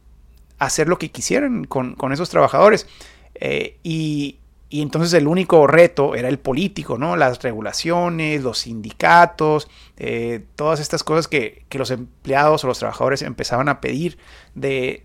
hacer 0.59 0.87
lo 0.87 0.97
que 0.97 1.11
quisieran 1.11 1.65
con, 1.65 1.95
esos 2.13 2.29
trabajadores. 2.29 2.87
Eh, 3.35 3.77
y, 3.83 4.39
y 4.67 4.81
entonces 4.81 5.13
el 5.13 5.27
único 5.27 5.67
reto 5.67 6.15
era 6.15 6.27
el 6.27 6.39
político, 6.39 6.97
¿no? 6.97 7.15
Las 7.15 7.41
regulaciones, 7.43 8.41
los 8.41 8.59
sindicatos, 8.59 9.69
eh, 9.95 10.43
todas 10.55 10.79
estas 10.79 11.03
cosas 11.03 11.27
que, 11.27 11.65
los 11.71 11.91
empleados 11.91 12.63
o 12.63 12.67
los 12.67 12.79
trabajadores 12.79 13.21
empezaban 13.21 13.69
a 13.69 13.79
pedir 13.79 14.17
de, 14.55 15.03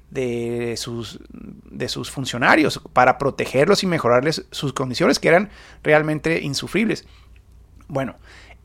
sus, 0.77 1.21
de 1.31 1.89
sus 1.89 2.11
funcionarios 2.11 2.81
para 2.93 3.19
protegerlos 3.19 3.83
y 3.83 3.87
mejorarles 3.87 4.47
sus 4.51 4.73
condiciones 4.73 5.19
que 5.19 5.29
eran 5.29 5.51
realmente 5.83 6.41
insufribles. 6.41 7.07
Bueno, 7.89 8.17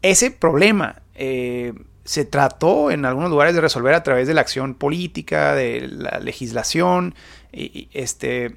ese 0.02 0.32
problema 0.32 1.02
eh, 1.16 1.74
se 2.04 2.26
trató 2.26 2.92
en 2.92 3.06
algunos 3.06 3.32
lugares 3.32 3.56
de 3.56 3.62
resolver 3.62 3.96
a 3.96 4.04
través 4.04 4.28
de 4.28 4.36
la 4.36 4.42
acción 4.42 4.76
política, 4.76 5.56
de 5.56 5.88
la 5.88 6.20
legislación, 6.20 7.16
y, 7.52 7.90
este 7.92 8.56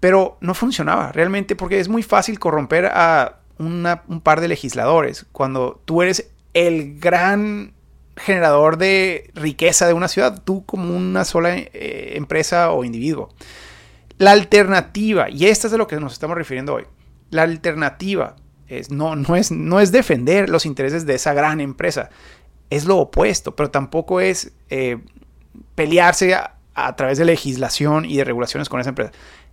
pero 0.00 0.38
no 0.40 0.54
funcionaba 0.54 1.12
realmente 1.12 1.56
porque 1.56 1.80
es 1.80 1.88
muy 1.88 2.02
fácil 2.02 2.38
corromper 2.38 2.86
a 2.86 3.40
un 3.58 4.20
par 4.22 4.40
de 4.40 4.48
legisladores 4.48 5.26
cuando 5.32 5.80
tú 5.84 6.02
eres 6.02 6.30
el 6.54 6.98
gran 7.00 7.72
generador 8.18 8.78
de 8.78 9.30
riqueza 9.34 9.86
de 9.86 9.92
una 9.92 10.08
ciudad, 10.08 10.42
tú 10.44 10.64
como 10.64 10.96
una 10.96 11.24
sola 11.24 11.56
eh, 11.56 12.12
empresa 12.16 12.70
o 12.70 12.84
individuo. 12.84 13.30
La 14.18 14.32
alternativa, 14.32 15.30
y 15.30 15.46
esta 15.46 15.68
es 15.68 15.72
de 15.72 15.78
lo 15.78 15.86
que 15.86 16.00
nos 16.00 16.12
estamos 16.12 16.36
refiriendo 16.36 16.74
hoy, 16.74 16.84
la 17.30 17.42
alternativa 17.42 18.36
es, 18.66 18.90
no, 18.90 19.16
no, 19.16 19.36
es, 19.36 19.50
no 19.50 19.80
es 19.80 19.92
defender 19.92 20.48
los 20.50 20.66
intereses 20.66 21.06
de 21.06 21.14
esa 21.14 21.32
gran 21.32 21.60
empresa, 21.60 22.10
es 22.70 22.84
lo 22.84 22.98
opuesto, 22.98 23.54
pero 23.54 23.70
tampoco 23.70 24.20
es 24.20 24.52
eh, 24.68 24.98
pelearse 25.74 26.34
a, 26.34 26.56
a, 26.74 26.96
través 26.96 27.18
de 27.18 27.24
legislación 27.24 28.04
y 28.04 28.16
de 28.16 28.24
regulaciones 28.24 28.68
con 28.68 28.80
esa 28.80 28.90
empresa. 28.90 29.12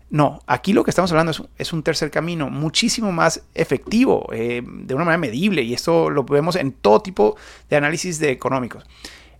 No, 0.09 0.39
aquí 0.45 0.71
lo 0.71 0.83
que 0.83 0.91
estamos 0.91 1.11
hablando 1.11 1.33
es, 1.57 1.73
un 1.73 1.83
tercer 1.83 2.11
camino 2.11 2.49
muchísimo 2.49 3.11
más 3.11 3.41
efectivo, 3.53 4.27
eh, 4.31 4.61
de 4.63 4.93
una 4.93 5.03
manera 5.03 5.17
medible, 5.17 5.63
y 5.63 5.73
esto 5.73 6.09
lo 6.09 6.23
vemos 6.23 6.55
en 6.55 6.71
todo 6.71 7.01
tipo 7.01 7.35
de 7.69 7.75
análisis 7.75 8.19
de 8.19 8.31
económicos. 8.31 8.85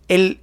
El 0.08 0.42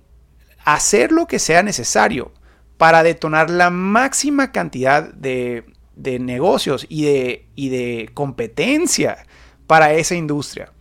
hacer 0.64 1.10
lo 1.10 1.26
que 1.26 1.38
sea 1.38 1.62
necesario 1.62 2.32
para 2.78 3.02
detonar 3.02 3.50
la 3.50 3.70
máxima 3.70 4.52
cantidad 4.52 5.12
de, 5.12 5.64
negocios 5.96 6.86
y 6.88 7.04
de, 7.04 7.46
y 7.54 7.68
de 7.68 8.10
competencia 8.14 9.26
para 9.66 9.92
esa 9.94 10.14
industria. 10.14 10.72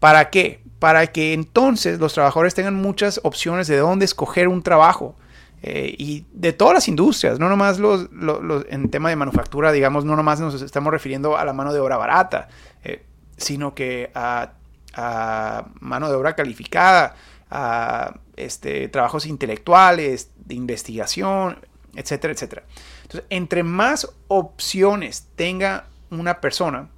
¿Para 0.00 0.30
qué? 0.30 0.60
Para 0.78 1.06
que 1.08 1.32
entonces 1.32 1.98
los 1.98 2.14
trabajadores 2.14 2.54
tengan 2.54 2.74
muchas 2.74 3.20
opciones 3.22 3.66
de 3.68 3.78
dónde 3.78 4.04
escoger 4.04 4.48
un 4.48 4.62
trabajo 4.62 5.16
eh, 5.62 5.94
y 5.98 6.24
de 6.32 6.52
todas 6.52 6.74
las 6.74 6.88
industrias, 6.88 7.40
no 7.40 7.48
nomás 7.48 7.78
los, 7.78 8.08
en 8.68 8.90
tema 8.90 9.08
de 9.08 9.16
manufactura, 9.16 9.72
digamos, 9.72 10.04
no 10.04 10.14
nomás 10.14 10.40
nos 10.40 10.60
estamos 10.62 10.92
refiriendo 10.92 11.36
a 11.36 11.44
la 11.44 11.52
mano 11.52 11.72
de 11.72 11.80
obra 11.80 11.96
barata, 11.96 12.48
eh, 12.84 13.04
sino 13.36 13.74
que 13.74 14.10
a, 14.14 14.52
mano 15.80 16.08
de 16.08 16.16
obra 16.16 16.34
calificada, 16.34 17.14
a 17.50 18.14
este, 18.36 18.88
trabajos 18.88 19.26
intelectuales, 19.26 20.30
de 20.36 20.54
investigación, 20.54 21.58
etcétera, 21.94 22.32
etcétera. 22.32 22.62
Entonces, 23.02 23.26
entre 23.30 23.62
más 23.62 24.08
opciones 24.26 25.28
tenga 25.36 25.86
una 26.10 26.40
persona, 26.40 26.88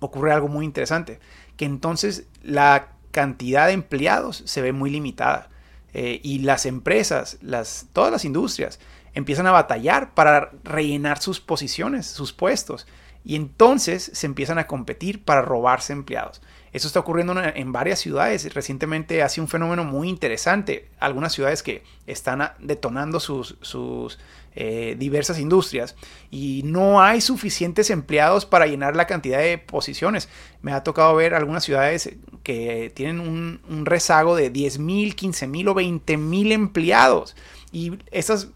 ocurre 0.00 0.32
algo 0.32 0.48
muy 0.48 0.64
interesante, 0.64 1.18
que 1.56 1.64
entonces 1.64 2.26
la 2.42 2.88
cantidad 3.10 3.66
de 3.66 3.72
empleados 3.72 4.42
se 4.44 4.62
ve 4.62 4.72
muy 4.72 4.90
limitada. 4.90 5.48
Eh, 5.94 6.20
y 6.22 6.40
las 6.40 6.66
empresas, 6.66 7.38
las, 7.40 7.86
todas 7.92 8.10
las 8.10 8.24
industrias, 8.24 8.80
empiezan 9.14 9.46
a 9.46 9.52
batallar 9.52 10.12
para 10.12 10.50
rellenar 10.64 11.20
sus 11.20 11.40
posiciones, 11.40 12.06
sus 12.06 12.32
puestos. 12.32 12.86
Y 13.24 13.36
entonces 13.36 14.10
se 14.12 14.26
empiezan 14.26 14.58
a 14.58 14.66
competir 14.66 15.24
para 15.24 15.40
robarse 15.40 15.92
empleados. 15.92 16.42
Eso 16.74 16.88
está 16.88 16.98
ocurriendo 16.98 17.40
en 17.40 17.70
varias 17.70 18.00
ciudades. 18.00 18.52
Recientemente 18.52 19.22
ha 19.22 19.28
sido 19.28 19.44
un 19.44 19.48
fenómeno 19.48 19.84
muy 19.84 20.08
interesante. 20.08 20.88
Algunas 20.98 21.32
ciudades 21.32 21.62
que 21.62 21.84
están 22.08 22.50
detonando 22.58 23.20
sus, 23.20 24.18
eh, 24.56 24.96
diversas 24.98 25.38
industrias 25.38 25.94
y 26.32 26.62
no 26.64 27.00
hay 27.00 27.20
suficientes 27.20 27.90
empleados 27.90 28.44
para 28.44 28.66
llenar 28.66 28.96
la 28.96 29.06
cantidad 29.06 29.38
de 29.38 29.56
posiciones. 29.56 30.28
Me 30.62 30.72
ha 30.72 30.82
tocado 30.82 31.14
ver 31.14 31.34
algunas 31.34 31.62
ciudades 31.62 32.10
que 32.42 32.90
tienen 32.92 33.20
un, 33.20 33.60
un 33.68 33.86
rezago 33.86 34.34
de 34.34 34.50
10 34.50 34.80
mil, 34.80 35.14
15 35.14 35.46
mil 35.46 35.68
o 35.68 35.74
20 35.74 36.16
mil 36.16 36.50
empleados. 36.50 37.36
Y 37.70 37.98
estas 38.10 38.48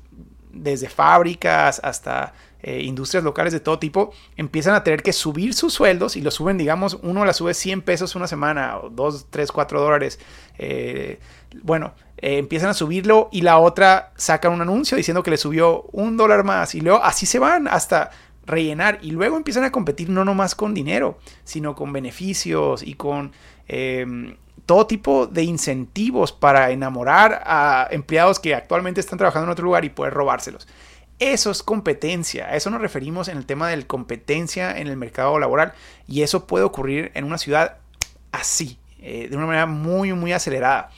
desde 0.62 0.88
fábricas 0.88 1.80
hasta 1.82 2.34
eh, 2.60 2.82
industrias 2.82 3.22
locales 3.22 3.52
de 3.52 3.60
todo 3.60 3.78
tipo, 3.78 4.12
empiezan 4.36 4.74
a 4.74 4.82
tener 4.82 5.02
que 5.02 5.12
subir 5.12 5.54
sus 5.54 5.72
sueldos 5.72 6.16
y 6.16 6.20
lo 6.20 6.32
suben, 6.32 6.58
digamos, 6.58 6.98
uno 7.02 7.24
la 7.24 7.32
sube 7.32 7.54
100 7.54 7.82
pesos 7.82 8.16
una 8.16 8.26
semana, 8.26 8.78
o 8.78 8.90
2, 8.90 9.26
3, 9.30 9.52
4 9.52 9.80
dólares. 9.80 10.18
Eh, 10.58 11.20
bueno, 11.62 11.94
eh, 12.16 12.38
empiezan 12.38 12.70
a 12.70 12.74
subirlo 12.74 13.28
y 13.30 13.42
la 13.42 13.58
otra 13.58 14.12
saca 14.16 14.48
un 14.48 14.60
anuncio 14.60 14.96
diciendo 14.96 15.22
que 15.22 15.30
le 15.30 15.36
subió 15.36 15.82
un 15.92 16.16
dólar 16.16 16.42
más 16.42 16.74
y 16.74 16.80
luego 16.80 17.02
así 17.02 17.26
se 17.26 17.38
van 17.38 17.68
hasta 17.68 18.10
rellenar 18.44 18.98
y 19.02 19.12
luego 19.12 19.36
empiezan 19.36 19.62
a 19.62 19.70
competir 19.70 20.10
no 20.10 20.24
nomás 20.24 20.56
con 20.56 20.74
dinero, 20.74 21.18
sino 21.44 21.76
con 21.76 21.92
beneficios 21.92 22.82
y 22.82 22.94
con 22.94 23.32
todo 24.68 24.86
tipo 24.86 25.26
de 25.26 25.44
incentivos 25.44 26.30
para 26.30 26.70
enamorar 26.72 27.42
a 27.46 27.88
empleados 27.90 28.38
que 28.38 28.54
actualmente 28.54 29.00
están 29.00 29.16
trabajando 29.16 29.46
en 29.46 29.52
otro 29.52 29.64
lugar 29.64 29.86
y 29.86 29.88
poder 29.88 30.12
robárselos. 30.12 30.68
Eso 31.18 31.50
es 31.50 31.62
competencia, 31.62 32.48
a 32.48 32.54
eso 32.54 32.68
nos 32.68 32.82
referimos 32.82 33.28
en 33.28 33.38
el 33.38 33.46
tema 33.46 33.70
de 33.70 33.86
competencia 33.86 34.78
en 34.78 34.86
el 34.86 34.98
mercado 34.98 35.38
laboral 35.38 35.72
y 36.06 36.20
eso 36.20 36.46
puede 36.46 36.66
ocurrir 36.66 37.12
en 37.14 37.24
una 37.24 37.38
ciudad 37.38 37.78
así, 38.30 38.78
eh, 39.00 39.28
de 39.30 39.36
una 39.38 39.46
manera 39.46 39.64
muy, 39.64 40.12
muy 40.12 40.34
acelerada. 40.34 40.90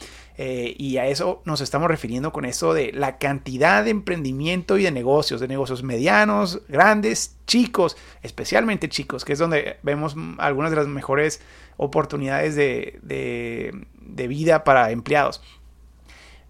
Eh, 0.43 0.75
y 0.79 0.97
a 0.97 1.07
eso 1.07 1.43
nos 1.45 1.61
estamos 1.61 1.89
refiriendo 1.89 2.33
con 2.33 2.47
eso 2.47 2.73
de 2.73 2.93
la 2.95 3.19
cantidad 3.19 3.85
de 3.85 3.91
emprendimiento 3.91 4.79
y 4.79 4.85
de 4.85 4.91
negocios, 4.91 5.39
de 5.39 5.49
negocios 5.49 5.83
medianos, 5.83 6.63
grandes, 6.67 7.37
chicos, 7.47 7.99
especialmente 8.23 8.89
chicos, 8.89 9.27
que 9.27 9.35
es 9.35 9.39
donde 9.39 9.77
vemos 9.83 10.17
algunas 10.39 10.71
de 10.71 10.79
las 10.79 10.87
mejores 10.87 11.43
oportunidades 11.77 12.57
de, 12.57 13.87
vida 14.01 14.65
para 14.65 14.91
empleados. 14.93 15.43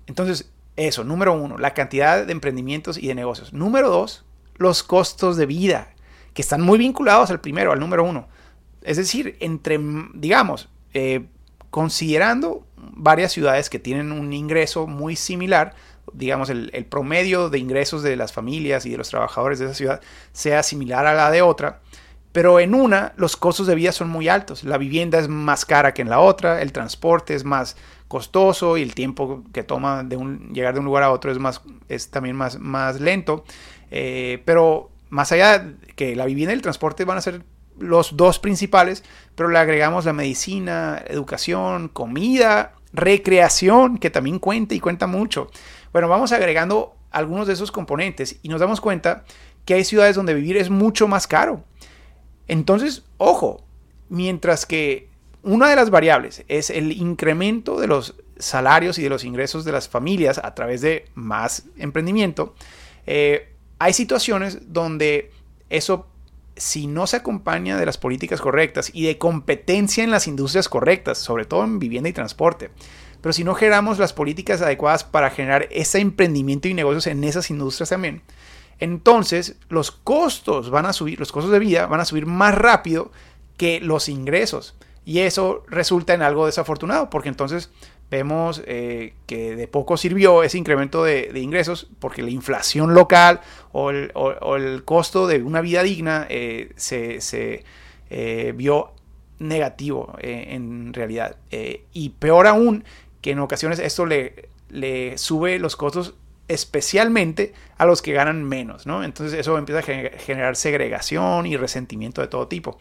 Entonces, 0.07 0.53
eso, 0.77 1.03
número 1.03 1.33
uno, 1.33 1.59
la 1.59 1.75
cantidad 1.75 2.25
de 2.25 2.31
emprendimientos 2.31 2.97
y 2.97 3.09
de 3.09 3.17
negocios. 3.17 3.53
Número 3.53 3.91
dos, 3.91 4.25
los 4.55 4.85
costos 4.85 5.37
de 5.37 5.47
vida, 5.47 5.95
que 6.33 6.43
están 6.43 6.61
muy 6.61 6.79
vinculados 6.79 7.33
al 7.33 7.41
primero, 7.41 7.73
al 7.73 7.81
número 7.81 8.05
uno. 8.05 8.29
Es 8.83 8.99
decir, 8.99 9.37
entre, 9.41 9.81
digamos, 10.15 10.69
eh, 10.95 11.27
considerando 11.71 12.67
varias 12.95 13.33
ciudades 13.33 13.71
que 13.71 13.79
tienen 13.79 14.13
un 14.13 14.33
ingreso 14.33 14.87
muy 14.87 15.17
similar, 15.17 15.75
digamos, 16.13 16.51
el, 16.51 16.71
promedio 16.89 17.51
de 17.51 17.59
ingresos 17.59 18.03
de 18.03 18.17
las 18.17 18.33
familias 18.33 18.87
y 18.87 18.91
de 18.91 18.99
los 18.99 19.11
trabajadores 19.11 19.59
de 19.59 19.67
esa 19.67 19.75
ciudad 19.75 20.01
sea 20.33 20.63
similar 20.63 21.07
a 21.07 21.15
la 21.15 21.31
de 21.31 21.43
otra, 21.43 21.81
pero 22.33 22.61
en 22.61 22.75
una, 22.75 23.13
los 23.17 23.37
costos 23.37 23.67
de 23.67 23.75
vida 23.75 23.93
son 23.93 24.09
muy 24.09 24.29
altos. 24.29 24.63
La 24.63 24.79
vivienda 24.79 25.19
es 25.19 25.29
más 25.29 25.65
cara 25.65 25.95
que 25.95 26.03
en 26.03 26.11
la 26.11 26.21
otra, 26.21 26.63
el 26.63 26.73
transporte 26.73 27.35
es 27.35 27.45
más 27.45 27.77
costoso 28.07 28.77
y 28.77 28.83
el 28.83 28.95
tiempo 28.95 29.45
que 29.53 29.63
toma 29.63 30.05
de 30.05 30.17
un, 30.17 30.53
llegar 30.53 30.75
de 30.75 30.81
un 30.81 30.87
lugar 30.87 31.03
a 31.03 31.11
otro 31.11 31.31
es, 31.33 31.39
más, 31.39 31.61
es 31.89 32.11
también 32.11 32.37
más, 32.37 32.59
más 32.59 33.01
lento. 33.01 33.45
Eh, 33.91 34.43
pero 34.45 34.91
más 35.09 35.33
allá 35.33 35.75
que 35.97 36.15
la 36.15 36.25
vivienda 36.25 36.53
y 36.53 36.57
el 36.57 36.63
transporte 36.63 37.05
van 37.05 37.19
a 37.19 37.21
ser 37.21 37.43
los 37.81 38.17
dos 38.17 38.39
principales, 38.39 39.03
pero 39.35 39.49
le 39.49 39.59
agregamos 39.59 40.05
la 40.05 40.13
medicina, 40.13 41.03
educación, 41.09 41.89
comida, 41.89 42.75
recreación, 42.93 43.99
que 43.99 44.11
también 44.11 44.39
cuenta 44.39 44.75
y 44.75 44.81
cuenta 44.81 45.07
mucho. 45.07 45.51
Bueno, 45.93 46.09
vamos 46.09 46.33
agregando 46.33 46.95
algunos 47.11 47.47
de 47.47 47.55
esos 47.55 47.73
componentes 47.73 48.37
y 48.43 48.49
nos 48.49 48.61
damos 48.61 48.81
cuenta 48.81 49.25
que 49.65 49.75
hay 49.75 49.85
ciudades 49.85 50.17
donde 50.17 50.35
vivir 50.35 50.57
es 50.57 50.71
mucho 50.71 51.09
más 51.09 51.27
caro. 51.27 51.65
Entonces, 52.47 53.05
ojo, 53.19 53.65
mientras 54.09 54.67
que 54.67 55.09
una 55.43 55.69
de 55.69 55.77
las 55.77 55.91
variables 55.91 56.45
es 56.49 56.71
el 56.71 56.93
incremento 56.93 57.81
de 57.81 57.87
los 57.87 58.15
salarios 58.39 58.99
y 58.99 59.03
de 59.03 59.09
los 59.09 59.25
ingresos 59.25 59.65
de 59.65 59.73
las 59.73 59.89
familias 59.89 60.39
a 60.39 60.55
través 60.55 60.81
de 60.81 61.07
más 61.15 61.65
emprendimiento, 61.79 62.55
eh, 63.07 63.55
hay 63.79 63.93
situaciones 63.93 64.73
donde 64.73 65.33
eso, 65.71 66.10
si 66.61 66.87
no 66.87 67.07
se 67.07 67.17
acompaña 67.17 67.79
de 67.79 67.87
las 67.87 67.97
políticas 67.97 68.41
correctas 68.41 68.91
y 68.93 69.07
de 69.07 69.17
competencia 69.17 70.05
en 70.05 70.11
las 70.11 70.27
industrias 70.27 70.69
correctas, 70.69 71.17
sobre 71.17 71.47
todo 71.47 71.65
en 71.65 71.79
vivienda 71.79 72.11
y 72.11 72.13
transporte, 72.13 72.71
pero 73.23 73.33
si 73.33 73.45
no 73.45 73.55
generamos 73.55 73.99
las 73.99 74.13
políticas 74.13 74.61
adecuadas 74.61 75.03
para 75.03 75.31
generar 75.31 75.69
ese 75.71 76.01
emprendimiento 76.01 76.69
y 76.69 76.75
negocios 76.75 77.07
en 77.07 77.25
esas 77.25 77.49
industrias 77.49 77.89
también, 77.89 78.23
entonces 78.79 79.57
los 79.71 79.91
costos 79.91 80.69
van 80.69 80.85
a 80.85 80.93
subir, 80.93 81.19
los 81.19 81.33
costos 81.33 81.51
de 81.51 81.59
vida 81.59 81.87
van 81.87 82.01
a 82.01 82.05
subir 82.05 82.27
más 82.27 82.55
rápido 82.55 83.11
que 83.57 83.81
los 83.81 84.11
ingresos. 84.11 84.75
Y 85.07 85.21
eso 85.21 85.65
resulta 85.67 86.13
en 86.13 86.21
algo 86.21 86.45
desafortunado, 86.45 87.09
porque 87.09 87.31
entonces 87.31 87.71
vemos 88.11 88.63
eh, 88.67 89.15
que 89.27 89.55
de 89.55 89.69
poco 89.69 89.97
sirvió 89.97 90.43
ese 90.43 90.59
incremento 90.59 91.05
de, 91.05 91.31
ingresos, 91.41 91.89
porque 92.01 92.23
la 92.23 92.31
inflación 92.31 92.95
local 92.95 93.41
o 93.73 93.91
el, 93.91 94.83
costo 94.85 95.27
de 95.27 95.43
una 95.43 95.61
vida 95.61 95.83
digna 95.83 96.27
eh, 96.29 96.73
se, 96.77 97.65
eh, 98.11 98.53
vio 98.57 98.93
negativo 99.39 100.17
en 100.21 100.93
realidad. 100.93 101.37
y 101.51 102.11
peor 102.11 102.47
aún, 102.47 102.85
que 103.23 103.31
en 103.31 103.39
ocasiones 103.39 103.79
esto 103.79 104.05
le, 104.07 104.49
le 104.69 105.17
sube 105.17 105.59
los 105.59 105.77
costos 105.77 106.15
especialmente 106.49 107.55
a 107.79 107.87
los 107.87 108.03
que 108.03 108.13
ganan 108.13 108.43
menos, 108.43 108.85
¿no? 108.85 109.05
Entonces 109.05 109.39
eso 109.39 109.57
empieza 109.57 109.81
a 109.81 110.19
generar 110.19 110.57
segregación 110.57 111.47
y 111.47 111.57
resentimiento 111.57 112.21
de 112.21 112.27
todo 112.27 112.49
tipo. 112.49 112.79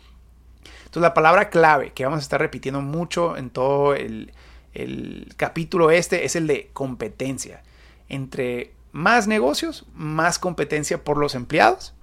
Entonces 0.79 1.03
la 1.03 1.13
palabra 1.13 1.49
clave 1.49 1.91
que 1.91 2.03
vamos 2.03 2.17
a 2.17 2.21
estar 2.23 2.41
repitiendo 2.41 2.81
mucho 2.81 3.37
en 3.37 3.51
todo 3.51 3.93
el, 3.93 4.33
capítulo 5.37 5.91
este 5.91 6.25
es 6.25 6.35
el 6.35 6.47
de 6.47 6.69
competencia. 6.73 7.63
Entre 8.07 8.73
más 8.91 9.27
negocios, 9.27 9.85
más 9.93 10.39
competencia 10.39 11.03
por 11.03 11.17
los 11.17 11.35
empleados. 11.35 11.93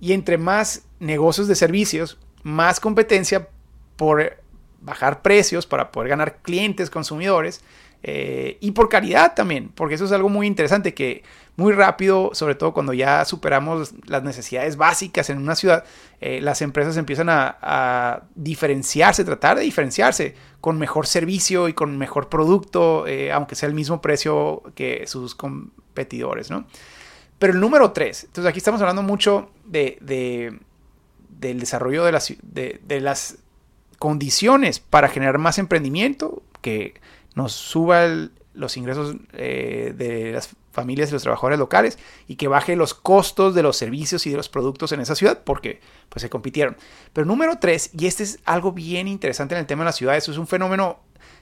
Y 0.00 0.12
entre 0.12 0.38
más 0.38 0.84
negocios 0.98 1.46
de 1.46 1.54
servicios, 1.54 2.18
más 2.42 2.80
competencia 2.80 3.48
por 3.96 4.38
bajar 4.80 5.22
precios 5.22 5.66
para 5.66 5.92
poder 5.92 6.08
ganar 6.08 6.38
clientes, 6.38 6.88
consumidores 6.88 7.62
eh, 8.02 8.56
y 8.60 8.70
por 8.70 8.88
calidad 8.88 9.34
también, 9.34 9.70
porque 9.74 9.94
eso 9.94 10.06
es 10.06 10.12
algo 10.12 10.28
muy 10.28 10.46
interesante 10.46 10.94
que 10.94 11.22
muy 11.56 11.74
rápido, 11.74 12.30
sobre 12.32 12.54
todo 12.54 12.72
cuando 12.72 12.94
ya 12.94 13.24
superamos 13.26 13.92
las 14.06 14.22
necesidades 14.22 14.76
básicas 14.76 15.28
en 15.28 15.36
una 15.36 15.54
ciudad, 15.54 15.84
eh, 16.22 16.40
las 16.40 16.62
empresas 16.62 16.96
empiezan 16.96 17.28
a, 17.30 18.22
diferenciarse, 18.34 19.24
tratar 19.24 19.58
de 19.58 19.64
diferenciarse 19.64 20.34
con 20.62 20.78
mejor 20.78 21.06
servicio 21.06 21.68
y 21.68 21.74
con 21.74 21.98
mejor 21.98 22.30
producto, 22.30 23.06
eh, 23.06 23.30
aunque 23.32 23.54
sea 23.54 23.68
el 23.68 23.74
mismo 23.74 24.00
precio 24.00 24.62
que 24.74 25.06
sus 25.06 25.34
competidores, 25.34 26.50
¿no? 26.50 26.64
Pero 27.38 27.52
el 27.52 27.60
número 27.60 27.92
tres, 27.92 28.24
entonces 28.24 28.48
aquí 28.48 28.58
estamos 28.58 28.80
hablando 28.80 29.02
mucho 29.02 29.50
de, 29.64 29.98
del 31.28 31.60
desarrollo 31.60 32.04
de 32.04 32.12
las, 32.12 32.34
de 32.42 33.00
las 33.00 33.38
condiciones 33.98 34.80
para 34.80 35.08
generar 35.08 35.38
más 35.38 35.58
emprendimiento, 35.58 36.42
que 36.62 36.94
nos 37.34 37.52
suba 37.52 38.06
los 38.54 38.76
ingresos 38.76 39.16
eh, 39.32 39.94
de 39.96 40.32
las 40.32 40.56
familias 40.72 41.10
y 41.10 41.12
los 41.12 41.22
trabajadores 41.22 41.58
locales 41.58 41.98
y 42.26 42.36
que 42.36 42.48
baje 42.48 42.76
los 42.76 42.94
costos 42.94 43.54
de 43.54 43.62
los 43.62 43.76
servicios 43.76 44.26
y 44.26 44.30
de 44.30 44.36
los 44.36 44.48
productos 44.48 44.92
en 44.92 45.00
esa 45.00 45.14
ciudad 45.14 45.40
porque 45.44 45.80
pues 46.08 46.22
se 46.22 46.30
compitieron. 46.30 46.76
Pero 47.12 47.26
número 47.26 47.58
tres, 47.58 47.90
y 47.96 48.06
este 48.06 48.22
es 48.22 48.38
algo 48.44 48.72
bien 48.72 49.08
interesante 49.08 49.54
en 49.54 49.60
el 49.60 49.66
tema 49.66 49.82
de 49.82 49.86
las 49.86 49.96
ciudades, 49.96 50.28
es 50.28 50.38
un 50.38 50.46
fenómeno 50.46 51.00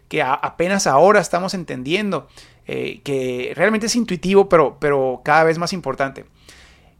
que 0.08 0.22
apenas 0.22 0.86
ahora 0.86 1.20
estamos 1.20 1.52
entendiendo, 1.54 2.28
eh, 2.66 3.00
que 3.04 3.52
realmente 3.54 3.86
es 3.86 3.96
intuitivo, 3.96 4.48
pero, 4.48 4.78
pero 4.80 5.20
cada 5.24 5.44
vez 5.44 5.58
más 5.58 5.72
importante. 5.72 6.24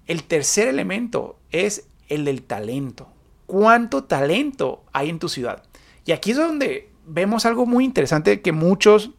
El 0.07 0.25
tercer 0.25 0.69
elemento 0.69 1.39
es 1.51 1.87
el 2.09 2.25
del 2.25 2.43
talento. 2.43 3.09
¿Cuánto 3.47 4.05
talento 4.05 4.85
hay 4.93 5.09
en 5.09 5.19
tu 5.19 5.29
ciudad? 5.29 5.63
Y 6.05 6.13
aquí 6.13 6.33
es 6.33 6.37
donde 6.37 6.91
vemos 7.09 7.47
algo 7.47 7.67
muy 7.67 7.85
interesante 7.85 8.41
que 8.41 8.53
muchos 8.53 9.11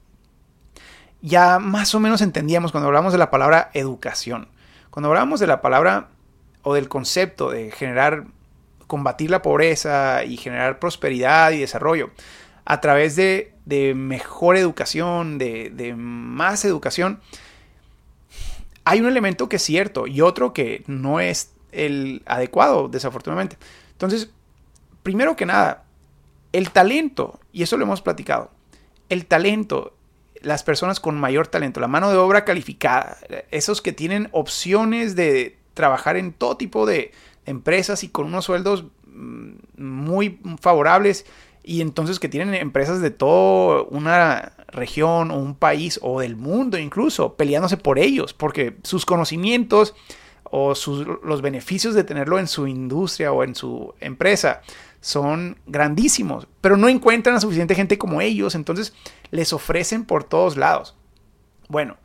ya 1.21 1.59
más 1.59 1.93
o 1.95 1.99
menos 1.99 2.21
entendíamos 2.21 2.71
cuando 2.71 2.87
hablamos 2.87 3.11
de 3.11 3.19
la 3.19 3.31
palabra 3.31 3.69
educación. 3.73 4.47
Cuando 4.89 5.09
hablamos 5.09 5.39
de 5.39 5.47
la 5.47 5.61
palabra 5.61 6.09
o 6.63 6.73
del 6.73 6.87
concepto 6.87 7.51
de 7.51 7.71
generar, 7.71 8.25
combatir 8.87 9.29
la 9.29 9.41
pobreza 9.41 10.23
y 10.23 10.37
generar 10.37 10.79
prosperidad 10.79 11.51
y 11.51 11.59
desarrollo 11.59 12.11
a 12.65 12.81
través 12.81 13.15
de, 13.15 13.53
mejor 13.95 14.55
educación, 14.55 15.37
de, 15.37 15.71
de 15.71 15.95
más 15.95 16.65
educación, 16.65 17.19
hay 18.85 18.99
un 18.99 19.07
elemento 19.07 19.49
que 19.49 19.57
es 19.57 19.63
cierto 19.63 20.07
y 20.07 20.21
otro 20.21 20.53
que 20.53 20.83
no 20.87 21.19
es 21.19 21.51
el 21.71 22.21
adecuado, 22.25 22.87
desafortunadamente. 22.87 23.57
Entonces, 23.91 24.31
primero 25.03 25.35
que 25.35 25.45
nada, 25.45 25.83
el 26.53 26.71
talento, 26.71 27.39
y 27.51 27.63
eso 27.63 27.77
lo 27.77 27.83
hemos 27.83 28.01
platicado, 28.01 28.51
el 29.09 29.25
talento, 29.25 29.93
las 30.41 30.63
personas 30.63 30.99
con 30.99 31.19
mayor 31.19 31.47
talento, 31.47 31.79
la 31.79 31.87
mano 31.87 32.09
de 32.09 32.17
obra 32.17 32.45
calificada, 32.45 33.17
esos 33.51 33.81
que 33.81 33.91
tienen 33.91 34.29
opciones 34.31 35.15
de 35.15 35.57
trabajar 35.73 36.17
en 36.17 36.33
todo 36.33 36.57
tipo 36.57 36.85
de 36.85 37.11
empresas 37.45 38.03
y 38.03 38.09
con 38.09 38.27
unos 38.27 38.45
sueldos 38.45 38.85
mm, 39.07 39.51
muy 39.77 40.39
favorables 40.61 41.25
y 41.63 41.81
entonces 41.81 42.19
que 42.19 42.29
tienen 42.29 42.53
empresas 42.53 43.01
de 43.01 43.11
toda 43.11 43.83
una 43.83 44.53
región 44.67 45.31
o 45.31 45.37
un 45.37 45.55
país 45.55 45.99
o 46.01 46.21
del 46.21 46.35
mundo 46.35 46.77
incluso 46.77 47.35
peleándose 47.35 47.77
por 47.77 47.99
ellos 47.99 48.33
porque 48.33 48.77
sus 48.83 49.05
conocimientos 49.05 49.95
o 50.43 50.73
los 51.23 51.41
beneficios 51.41 51.93
de 51.93 52.03
tenerlo 52.03 52.39
en 52.39 52.47
su 52.47 52.67
industria 52.67 53.31
o 53.31 53.43
en 53.43 53.55
su 53.55 53.93
empresa 53.99 54.61
son 55.01 55.57
grandísimos, 55.65 56.47
pero 56.61 56.77
no 56.77 56.89
encuentran 56.89 57.35
a 57.35 57.39
suficiente 57.39 57.75
gente 57.75 57.97
como 57.97 58.21
ellos, 58.21 58.55
entonces 58.55 58.93
les 59.31 59.53
ofrecen 59.53 60.05
por 60.05 60.23
todos 60.23 60.57
lados. 60.57 60.95
Bueno, 61.67 61.97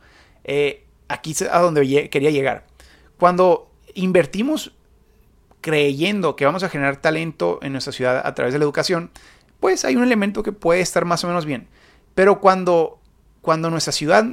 eh, 0.43 0.85
aquí 1.07 1.31
es 1.31 1.41
a 1.41 1.59
donde 1.59 2.09
quería 2.09 2.31
llegar. 2.31 2.65
Cuando 3.17 3.71
invertimos 3.93 4.73
creyendo 5.61 6.35
que 6.35 6.45
vamos 6.45 6.63
a 6.63 6.69
generar 6.69 6.97
talento 6.97 7.59
en 7.63 7.71
nuestra 7.71 7.91
ciudad 7.91 8.21
a 8.23 8.35
través 8.35 8.53
de 8.53 8.59
la 8.59 8.65
educación, 8.65 9.09
pues 9.59 9.83
hay 9.83 9.95
un 9.95 10.03
elemento 10.03 10.43
que 10.43 10.51
puede 10.51 10.81
estar 10.81 11.05
más 11.05 11.23
o 11.23 11.27
menos 11.27 11.45
bien. 11.45 11.67
Pero 12.13 12.39
cuando, 12.39 12.99
cuando 13.41 13.69
nuestra 13.69 13.91
ciudad 13.91 14.25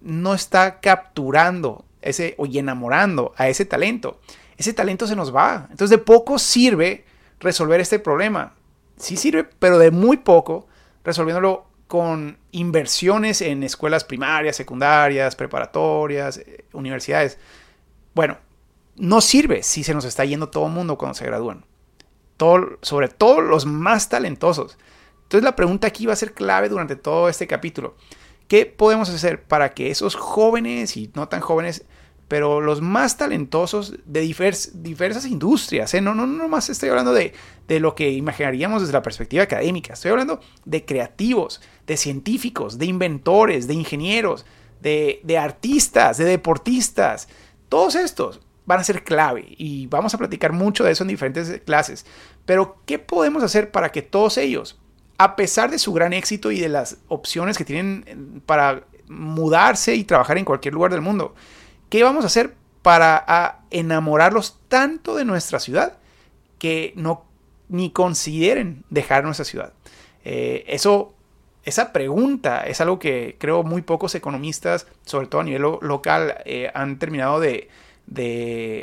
no 0.00 0.34
está 0.34 0.80
capturando 0.80 1.84
ese, 2.00 2.34
o 2.36 2.46
enamorando 2.46 3.32
a 3.36 3.48
ese 3.48 3.64
talento, 3.64 4.20
ese 4.56 4.74
talento 4.74 5.06
se 5.06 5.14
nos 5.14 5.34
va. 5.34 5.68
Entonces 5.70 5.90
de 5.90 5.98
poco 5.98 6.38
sirve 6.38 7.04
resolver 7.42 7.80
este 7.80 7.98
problema. 7.98 8.54
Sí 8.96 9.16
sirve, 9.16 9.44
pero 9.44 9.78
de 9.78 9.90
muy 9.90 10.16
poco 10.18 10.66
resolviéndolo 11.04 11.66
con 11.88 12.38
inversiones 12.52 13.42
en 13.42 13.62
escuelas 13.62 14.04
primarias, 14.04 14.56
secundarias, 14.56 15.36
preparatorias, 15.36 16.38
eh, 16.38 16.64
universidades. 16.72 17.38
Bueno, 18.14 18.38
no 18.96 19.20
sirve 19.20 19.62
si 19.62 19.84
se 19.84 19.94
nos 19.94 20.04
está 20.04 20.24
yendo 20.24 20.48
todo 20.48 20.66
el 20.66 20.72
mundo 20.72 20.96
cuando 20.96 21.14
se 21.14 21.26
gradúan. 21.26 21.64
Todo, 22.36 22.78
sobre 22.80 23.08
todo 23.08 23.40
los 23.40 23.66
más 23.66 24.08
talentosos. 24.08 24.78
Entonces 25.24 25.44
la 25.44 25.56
pregunta 25.56 25.86
aquí 25.86 26.06
va 26.06 26.12
a 26.12 26.16
ser 26.16 26.32
clave 26.32 26.68
durante 26.68 26.96
todo 26.96 27.28
este 27.28 27.46
capítulo. 27.46 27.96
¿Qué 28.48 28.66
podemos 28.66 29.08
hacer 29.10 29.42
para 29.42 29.72
que 29.72 29.90
esos 29.90 30.14
jóvenes 30.14 30.96
y 30.96 31.10
no 31.14 31.28
tan 31.28 31.40
jóvenes, 31.40 31.84
pero 32.32 32.62
los 32.62 32.80
más 32.80 33.18
talentosos 33.18 33.94
de 34.06 34.20
diversas 34.22 35.26
industrias, 35.26 35.92
¿eh? 35.92 36.00
no, 36.00 36.14
no, 36.14 36.26
no 36.26 36.48
más 36.48 36.70
estoy 36.70 36.88
hablando 36.88 37.12
de, 37.12 37.34
de 37.68 37.78
lo 37.78 37.94
que 37.94 38.10
imaginaríamos 38.10 38.80
desde 38.80 38.94
la 38.94 39.02
perspectiva 39.02 39.42
académica, 39.42 39.92
estoy 39.92 40.12
hablando 40.12 40.40
de 40.64 40.82
creativos, 40.86 41.60
de 41.86 41.98
científicos, 41.98 42.78
de 42.78 42.86
inventores, 42.86 43.66
de 43.66 43.74
ingenieros, 43.74 44.46
de, 44.80 45.20
de 45.24 45.36
artistas, 45.36 46.16
de 46.16 46.24
deportistas, 46.24 47.28
todos 47.68 47.96
estos 47.96 48.40
van 48.64 48.80
a 48.80 48.84
ser 48.84 49.04
clave 49.04 49.44
y 49.58 49.86
vamos 49.88 50.14
a 50.14 50.18
platicar 50.18 50.54
mucho 50.54 50.84
de 50.84 50.92
eso 50.92 51.04
en 51.04 51.08
diferentes 51.08 51.60
clases. 51.66 52.06
Pero, 52.46 52.78
¿qué 52.86 52.98
podemos 52.98 53.42
hacer 53.42 53.70
para 53.70 53.92
que 53.92 54.00
todos 54.00 54.38
ellos 54.38 54.80
a 55.18 55.36
pesar 55.36 55.70
de 55.70 55.78
su 55.78 55.92
gran 55.92 56.14
éxito 56.14 56.50
y 56.50 56.60
de 56.60 56.70
las 56.70 56.96
opciones 57.08 57.58
que 57.58 57.66
tienen 57.66 58.04
eh, 58.06 58.16
para 58.46 58.84
mudarse 59.06 59.94
y 59.94 60.04
trabajar 60.04 60.38
en 60.38 60.46
cualquier 60.46 60.72
lugar 60.72 60.92
del 60.92 61.02
mundo, 61.02 61.34
¿qué 61.92 62.02
vamos 62.02 62.24
a 62.24 62.28
hacer 62.28 62.54
para 62.80 63.58
enamorarlos 63.70 64.58
tanto 64.68 65.14
de 65.14 65.26
nuestra 65.26 65.60
ciudad 65.60 65.98
que 66.58 66.94
no 66.96 67.26
ni 67.68 67.90
consideren 67.90 68.82
dejar 68.88 69.24
nuestra 69.24 69.44
ciudad? 69.44 69.74
Eh, 70.24 70.64
eso, 70.68 71.12
esa 71.66 71.92
pregunta 71.92 72.62
es 72.62 72.80
algo 72.80 72.98
que 72.98 73.36
creo 73.38 73.62
muy 73.62 73.82
pocos 73.82 74.14
economistas, 74.14 74.86
sobre 75.04 75.26
todo 75.26 75.42
a 75.42 75.44
nivel 75.44 75.60
local, 75.82 76.36
eh, 76.46 76.70
han 76.72 76.98
terminado 76.98 77.40
de, 77.40 77.68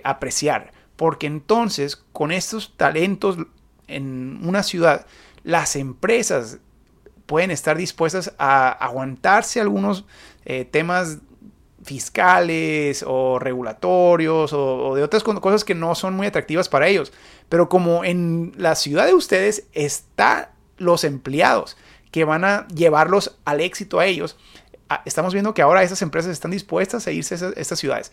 apreciar. 0.04 0.72
Porque 0.96 1.26
entonces, 1.26 1.96
con 2.14 2.32
estos 2.32 2.78
talentos 2.78 3.40
en 3.88 4.40
una 4.44 4.62
ciudad, 4.62 5.08
las 5.44 5.76
empresas 5.76 6.60
pueden 7.26 7.50
estar 7.50 7.76
dispuestas 7.76 8.36
a 8.38 8.70
aguantarse 8.70 9.60
algunos 9.60 10.06
eh, 10.46 10.64
temas 10.64 11.18
fiscales 11.84 13.04
o 13.08 13.40
regulatorios 13.40 14.52
o, 14.54 14.96
de 14.96 15.04
otras 15.04 15.24
cosas 15.24 15.64
que 15.64 15.76
no 15.76 15.96
son 15.96 16.16
muy 16.16 16.28
atractivas 16.28 16.70
para 16.70 16.88
ellos. 16.88 17.12
Pero 17.48 17.70
como 17.70 18.04
en 18.04 18.54
la 18.58 18.76
ciudad 18.76 19.06
de 19.06 19.14
ustedes 19.14 19.66
están 19.74 20.48
los 20.78 21.04
empleados 21.04 21.78
que 22.12 22.26
van 22.26 22.44
a 22.44 22.68
llevarlos 22.68 23.38
al 23.46 23.62
éxito 23.62 24.00
a 24.00 24.06
ellos, 24.06 24.38
estamos 25.06 25.34
viendo 25.34 25.54
que 25.54 25.62
ahora 25.62 25.84
esas 25.84 26.02
empresas 26.02 26.32
están 26.32 26.52
dispuestas 26.52 27.08
a 27.08 27.12
irse 27.12 27.36
a 27.36 27.50
estas 27.56 27.80
ciudades. 27.80 28.12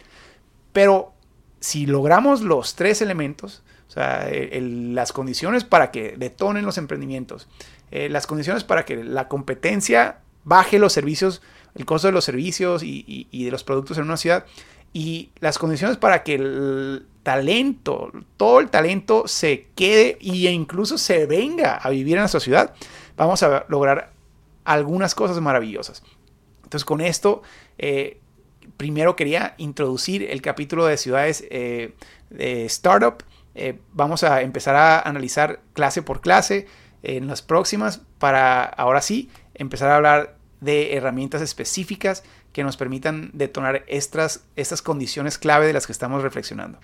Pero 0.72 1.12
si 1.60 1.86
logramos 1.86 2.42
los 2.42 2.74
tres 2.74 3.00
elementos, 3.00 3.62
o 3.88 3.90
sea, 3.90 4.28
las 4.60 5.12
condiciones 5.12 5.64
para 5.64 5.90
que 5.90 6.14
detonen 6.16 6.66
los 6.66 6.76
emprendimientos, 6.76 7.48
eh, 7.90 8.08
las 8.08 8.26
condiciones 8.26 8.64
para 8.64 8.84
que 8.84 9.02
la 9.02 9.28
competencia 9.28 10.18
baje 10.44 10.78
los 10.78 10.92
servicios, 10.92 11.40
el 11.76 11.84
costo 11.84 12.08
de 12.08 12.12
los 12.12 12.24
servicios 12.24 12.82
y, 12.82 13.28
de 13.32 13.50
los 13.50 13.64
productos 13.64 13.98
en 13.98 14.04
una 14.04 14.16
ciudad, 14.16 14.44
y 14.92 15.30
las 15.40 15.58
condiciones 15.58 15.96
para 15.96 16.22
que 16.22 16.34
el 16.34 17.06
talento, 17.22 18.12
todo 18.36 18.60
el 18.60 18.70
talento 18.70 19.28
se 19.28 19.66
quede 19.74 20.18
e 20.20 20.50
incluso 20.50 20.96
se 20.96 21.26
venga 21.26 21.76
a 21.76 21.90
vivir 21.90 22.14
en 22.14 22.20
nuestra 22.20 22.40
ciudad, 22.40 22.74
vamos 23.16 23.42
a 23.42 23.66
lograr 23.68 24.12
algunas 24.64 25.14
cosas 25.14 25.40
maravillosas. 25.40 26.02
Entonces 26.64 26.84
con 26.84 27.00
esto, 27.00 27.42
eh, 27.78 28.18
primero 28.76 29.16
quería 29.16 29.54
introducir 29.58 30.22
el 30.22 30.40
capítulo 30.42 30.86
de 30.86 30.96
ciudades 30.96 31.44
eh, 31.50 31.94
de 32.30 32.64
startup 32.66 33.22
eh, 33.58 33.78
vamos 33.94 34.22
a 34.22 34.42
empezar 34.42 34.76
a 34.76 35.00
analizar 35.00 35.60
clase 35.72 36.02
por 36.02 36.20
clase 36.20 36.66
en 37.02 37.26
las 37.26 37.40
próximas 37.40 38.02
para 38.18 38.64
ahora 38.64 39.00
sí 39.00 39.30
empezar 39.54 39.90
a 39.90 39.96
hablar 39.96 40.35
de 40.60 40.96
herramientas 40.96 41.42
específicas 41.42 42.22
que 42.52 42.64
nos 42.64 42.76
permitan 42.76 43.30
detonar 43.32 43.84
estas, 43.86 44.44
estas 44.56 44.82
condiciones 44.82 45.38
clave 45.38 45.66
de 45.66 45.72
las 45.72 45.86
que 45.86 45.92
estamos 45.92 46.22
reflexionando. 46.22 46.78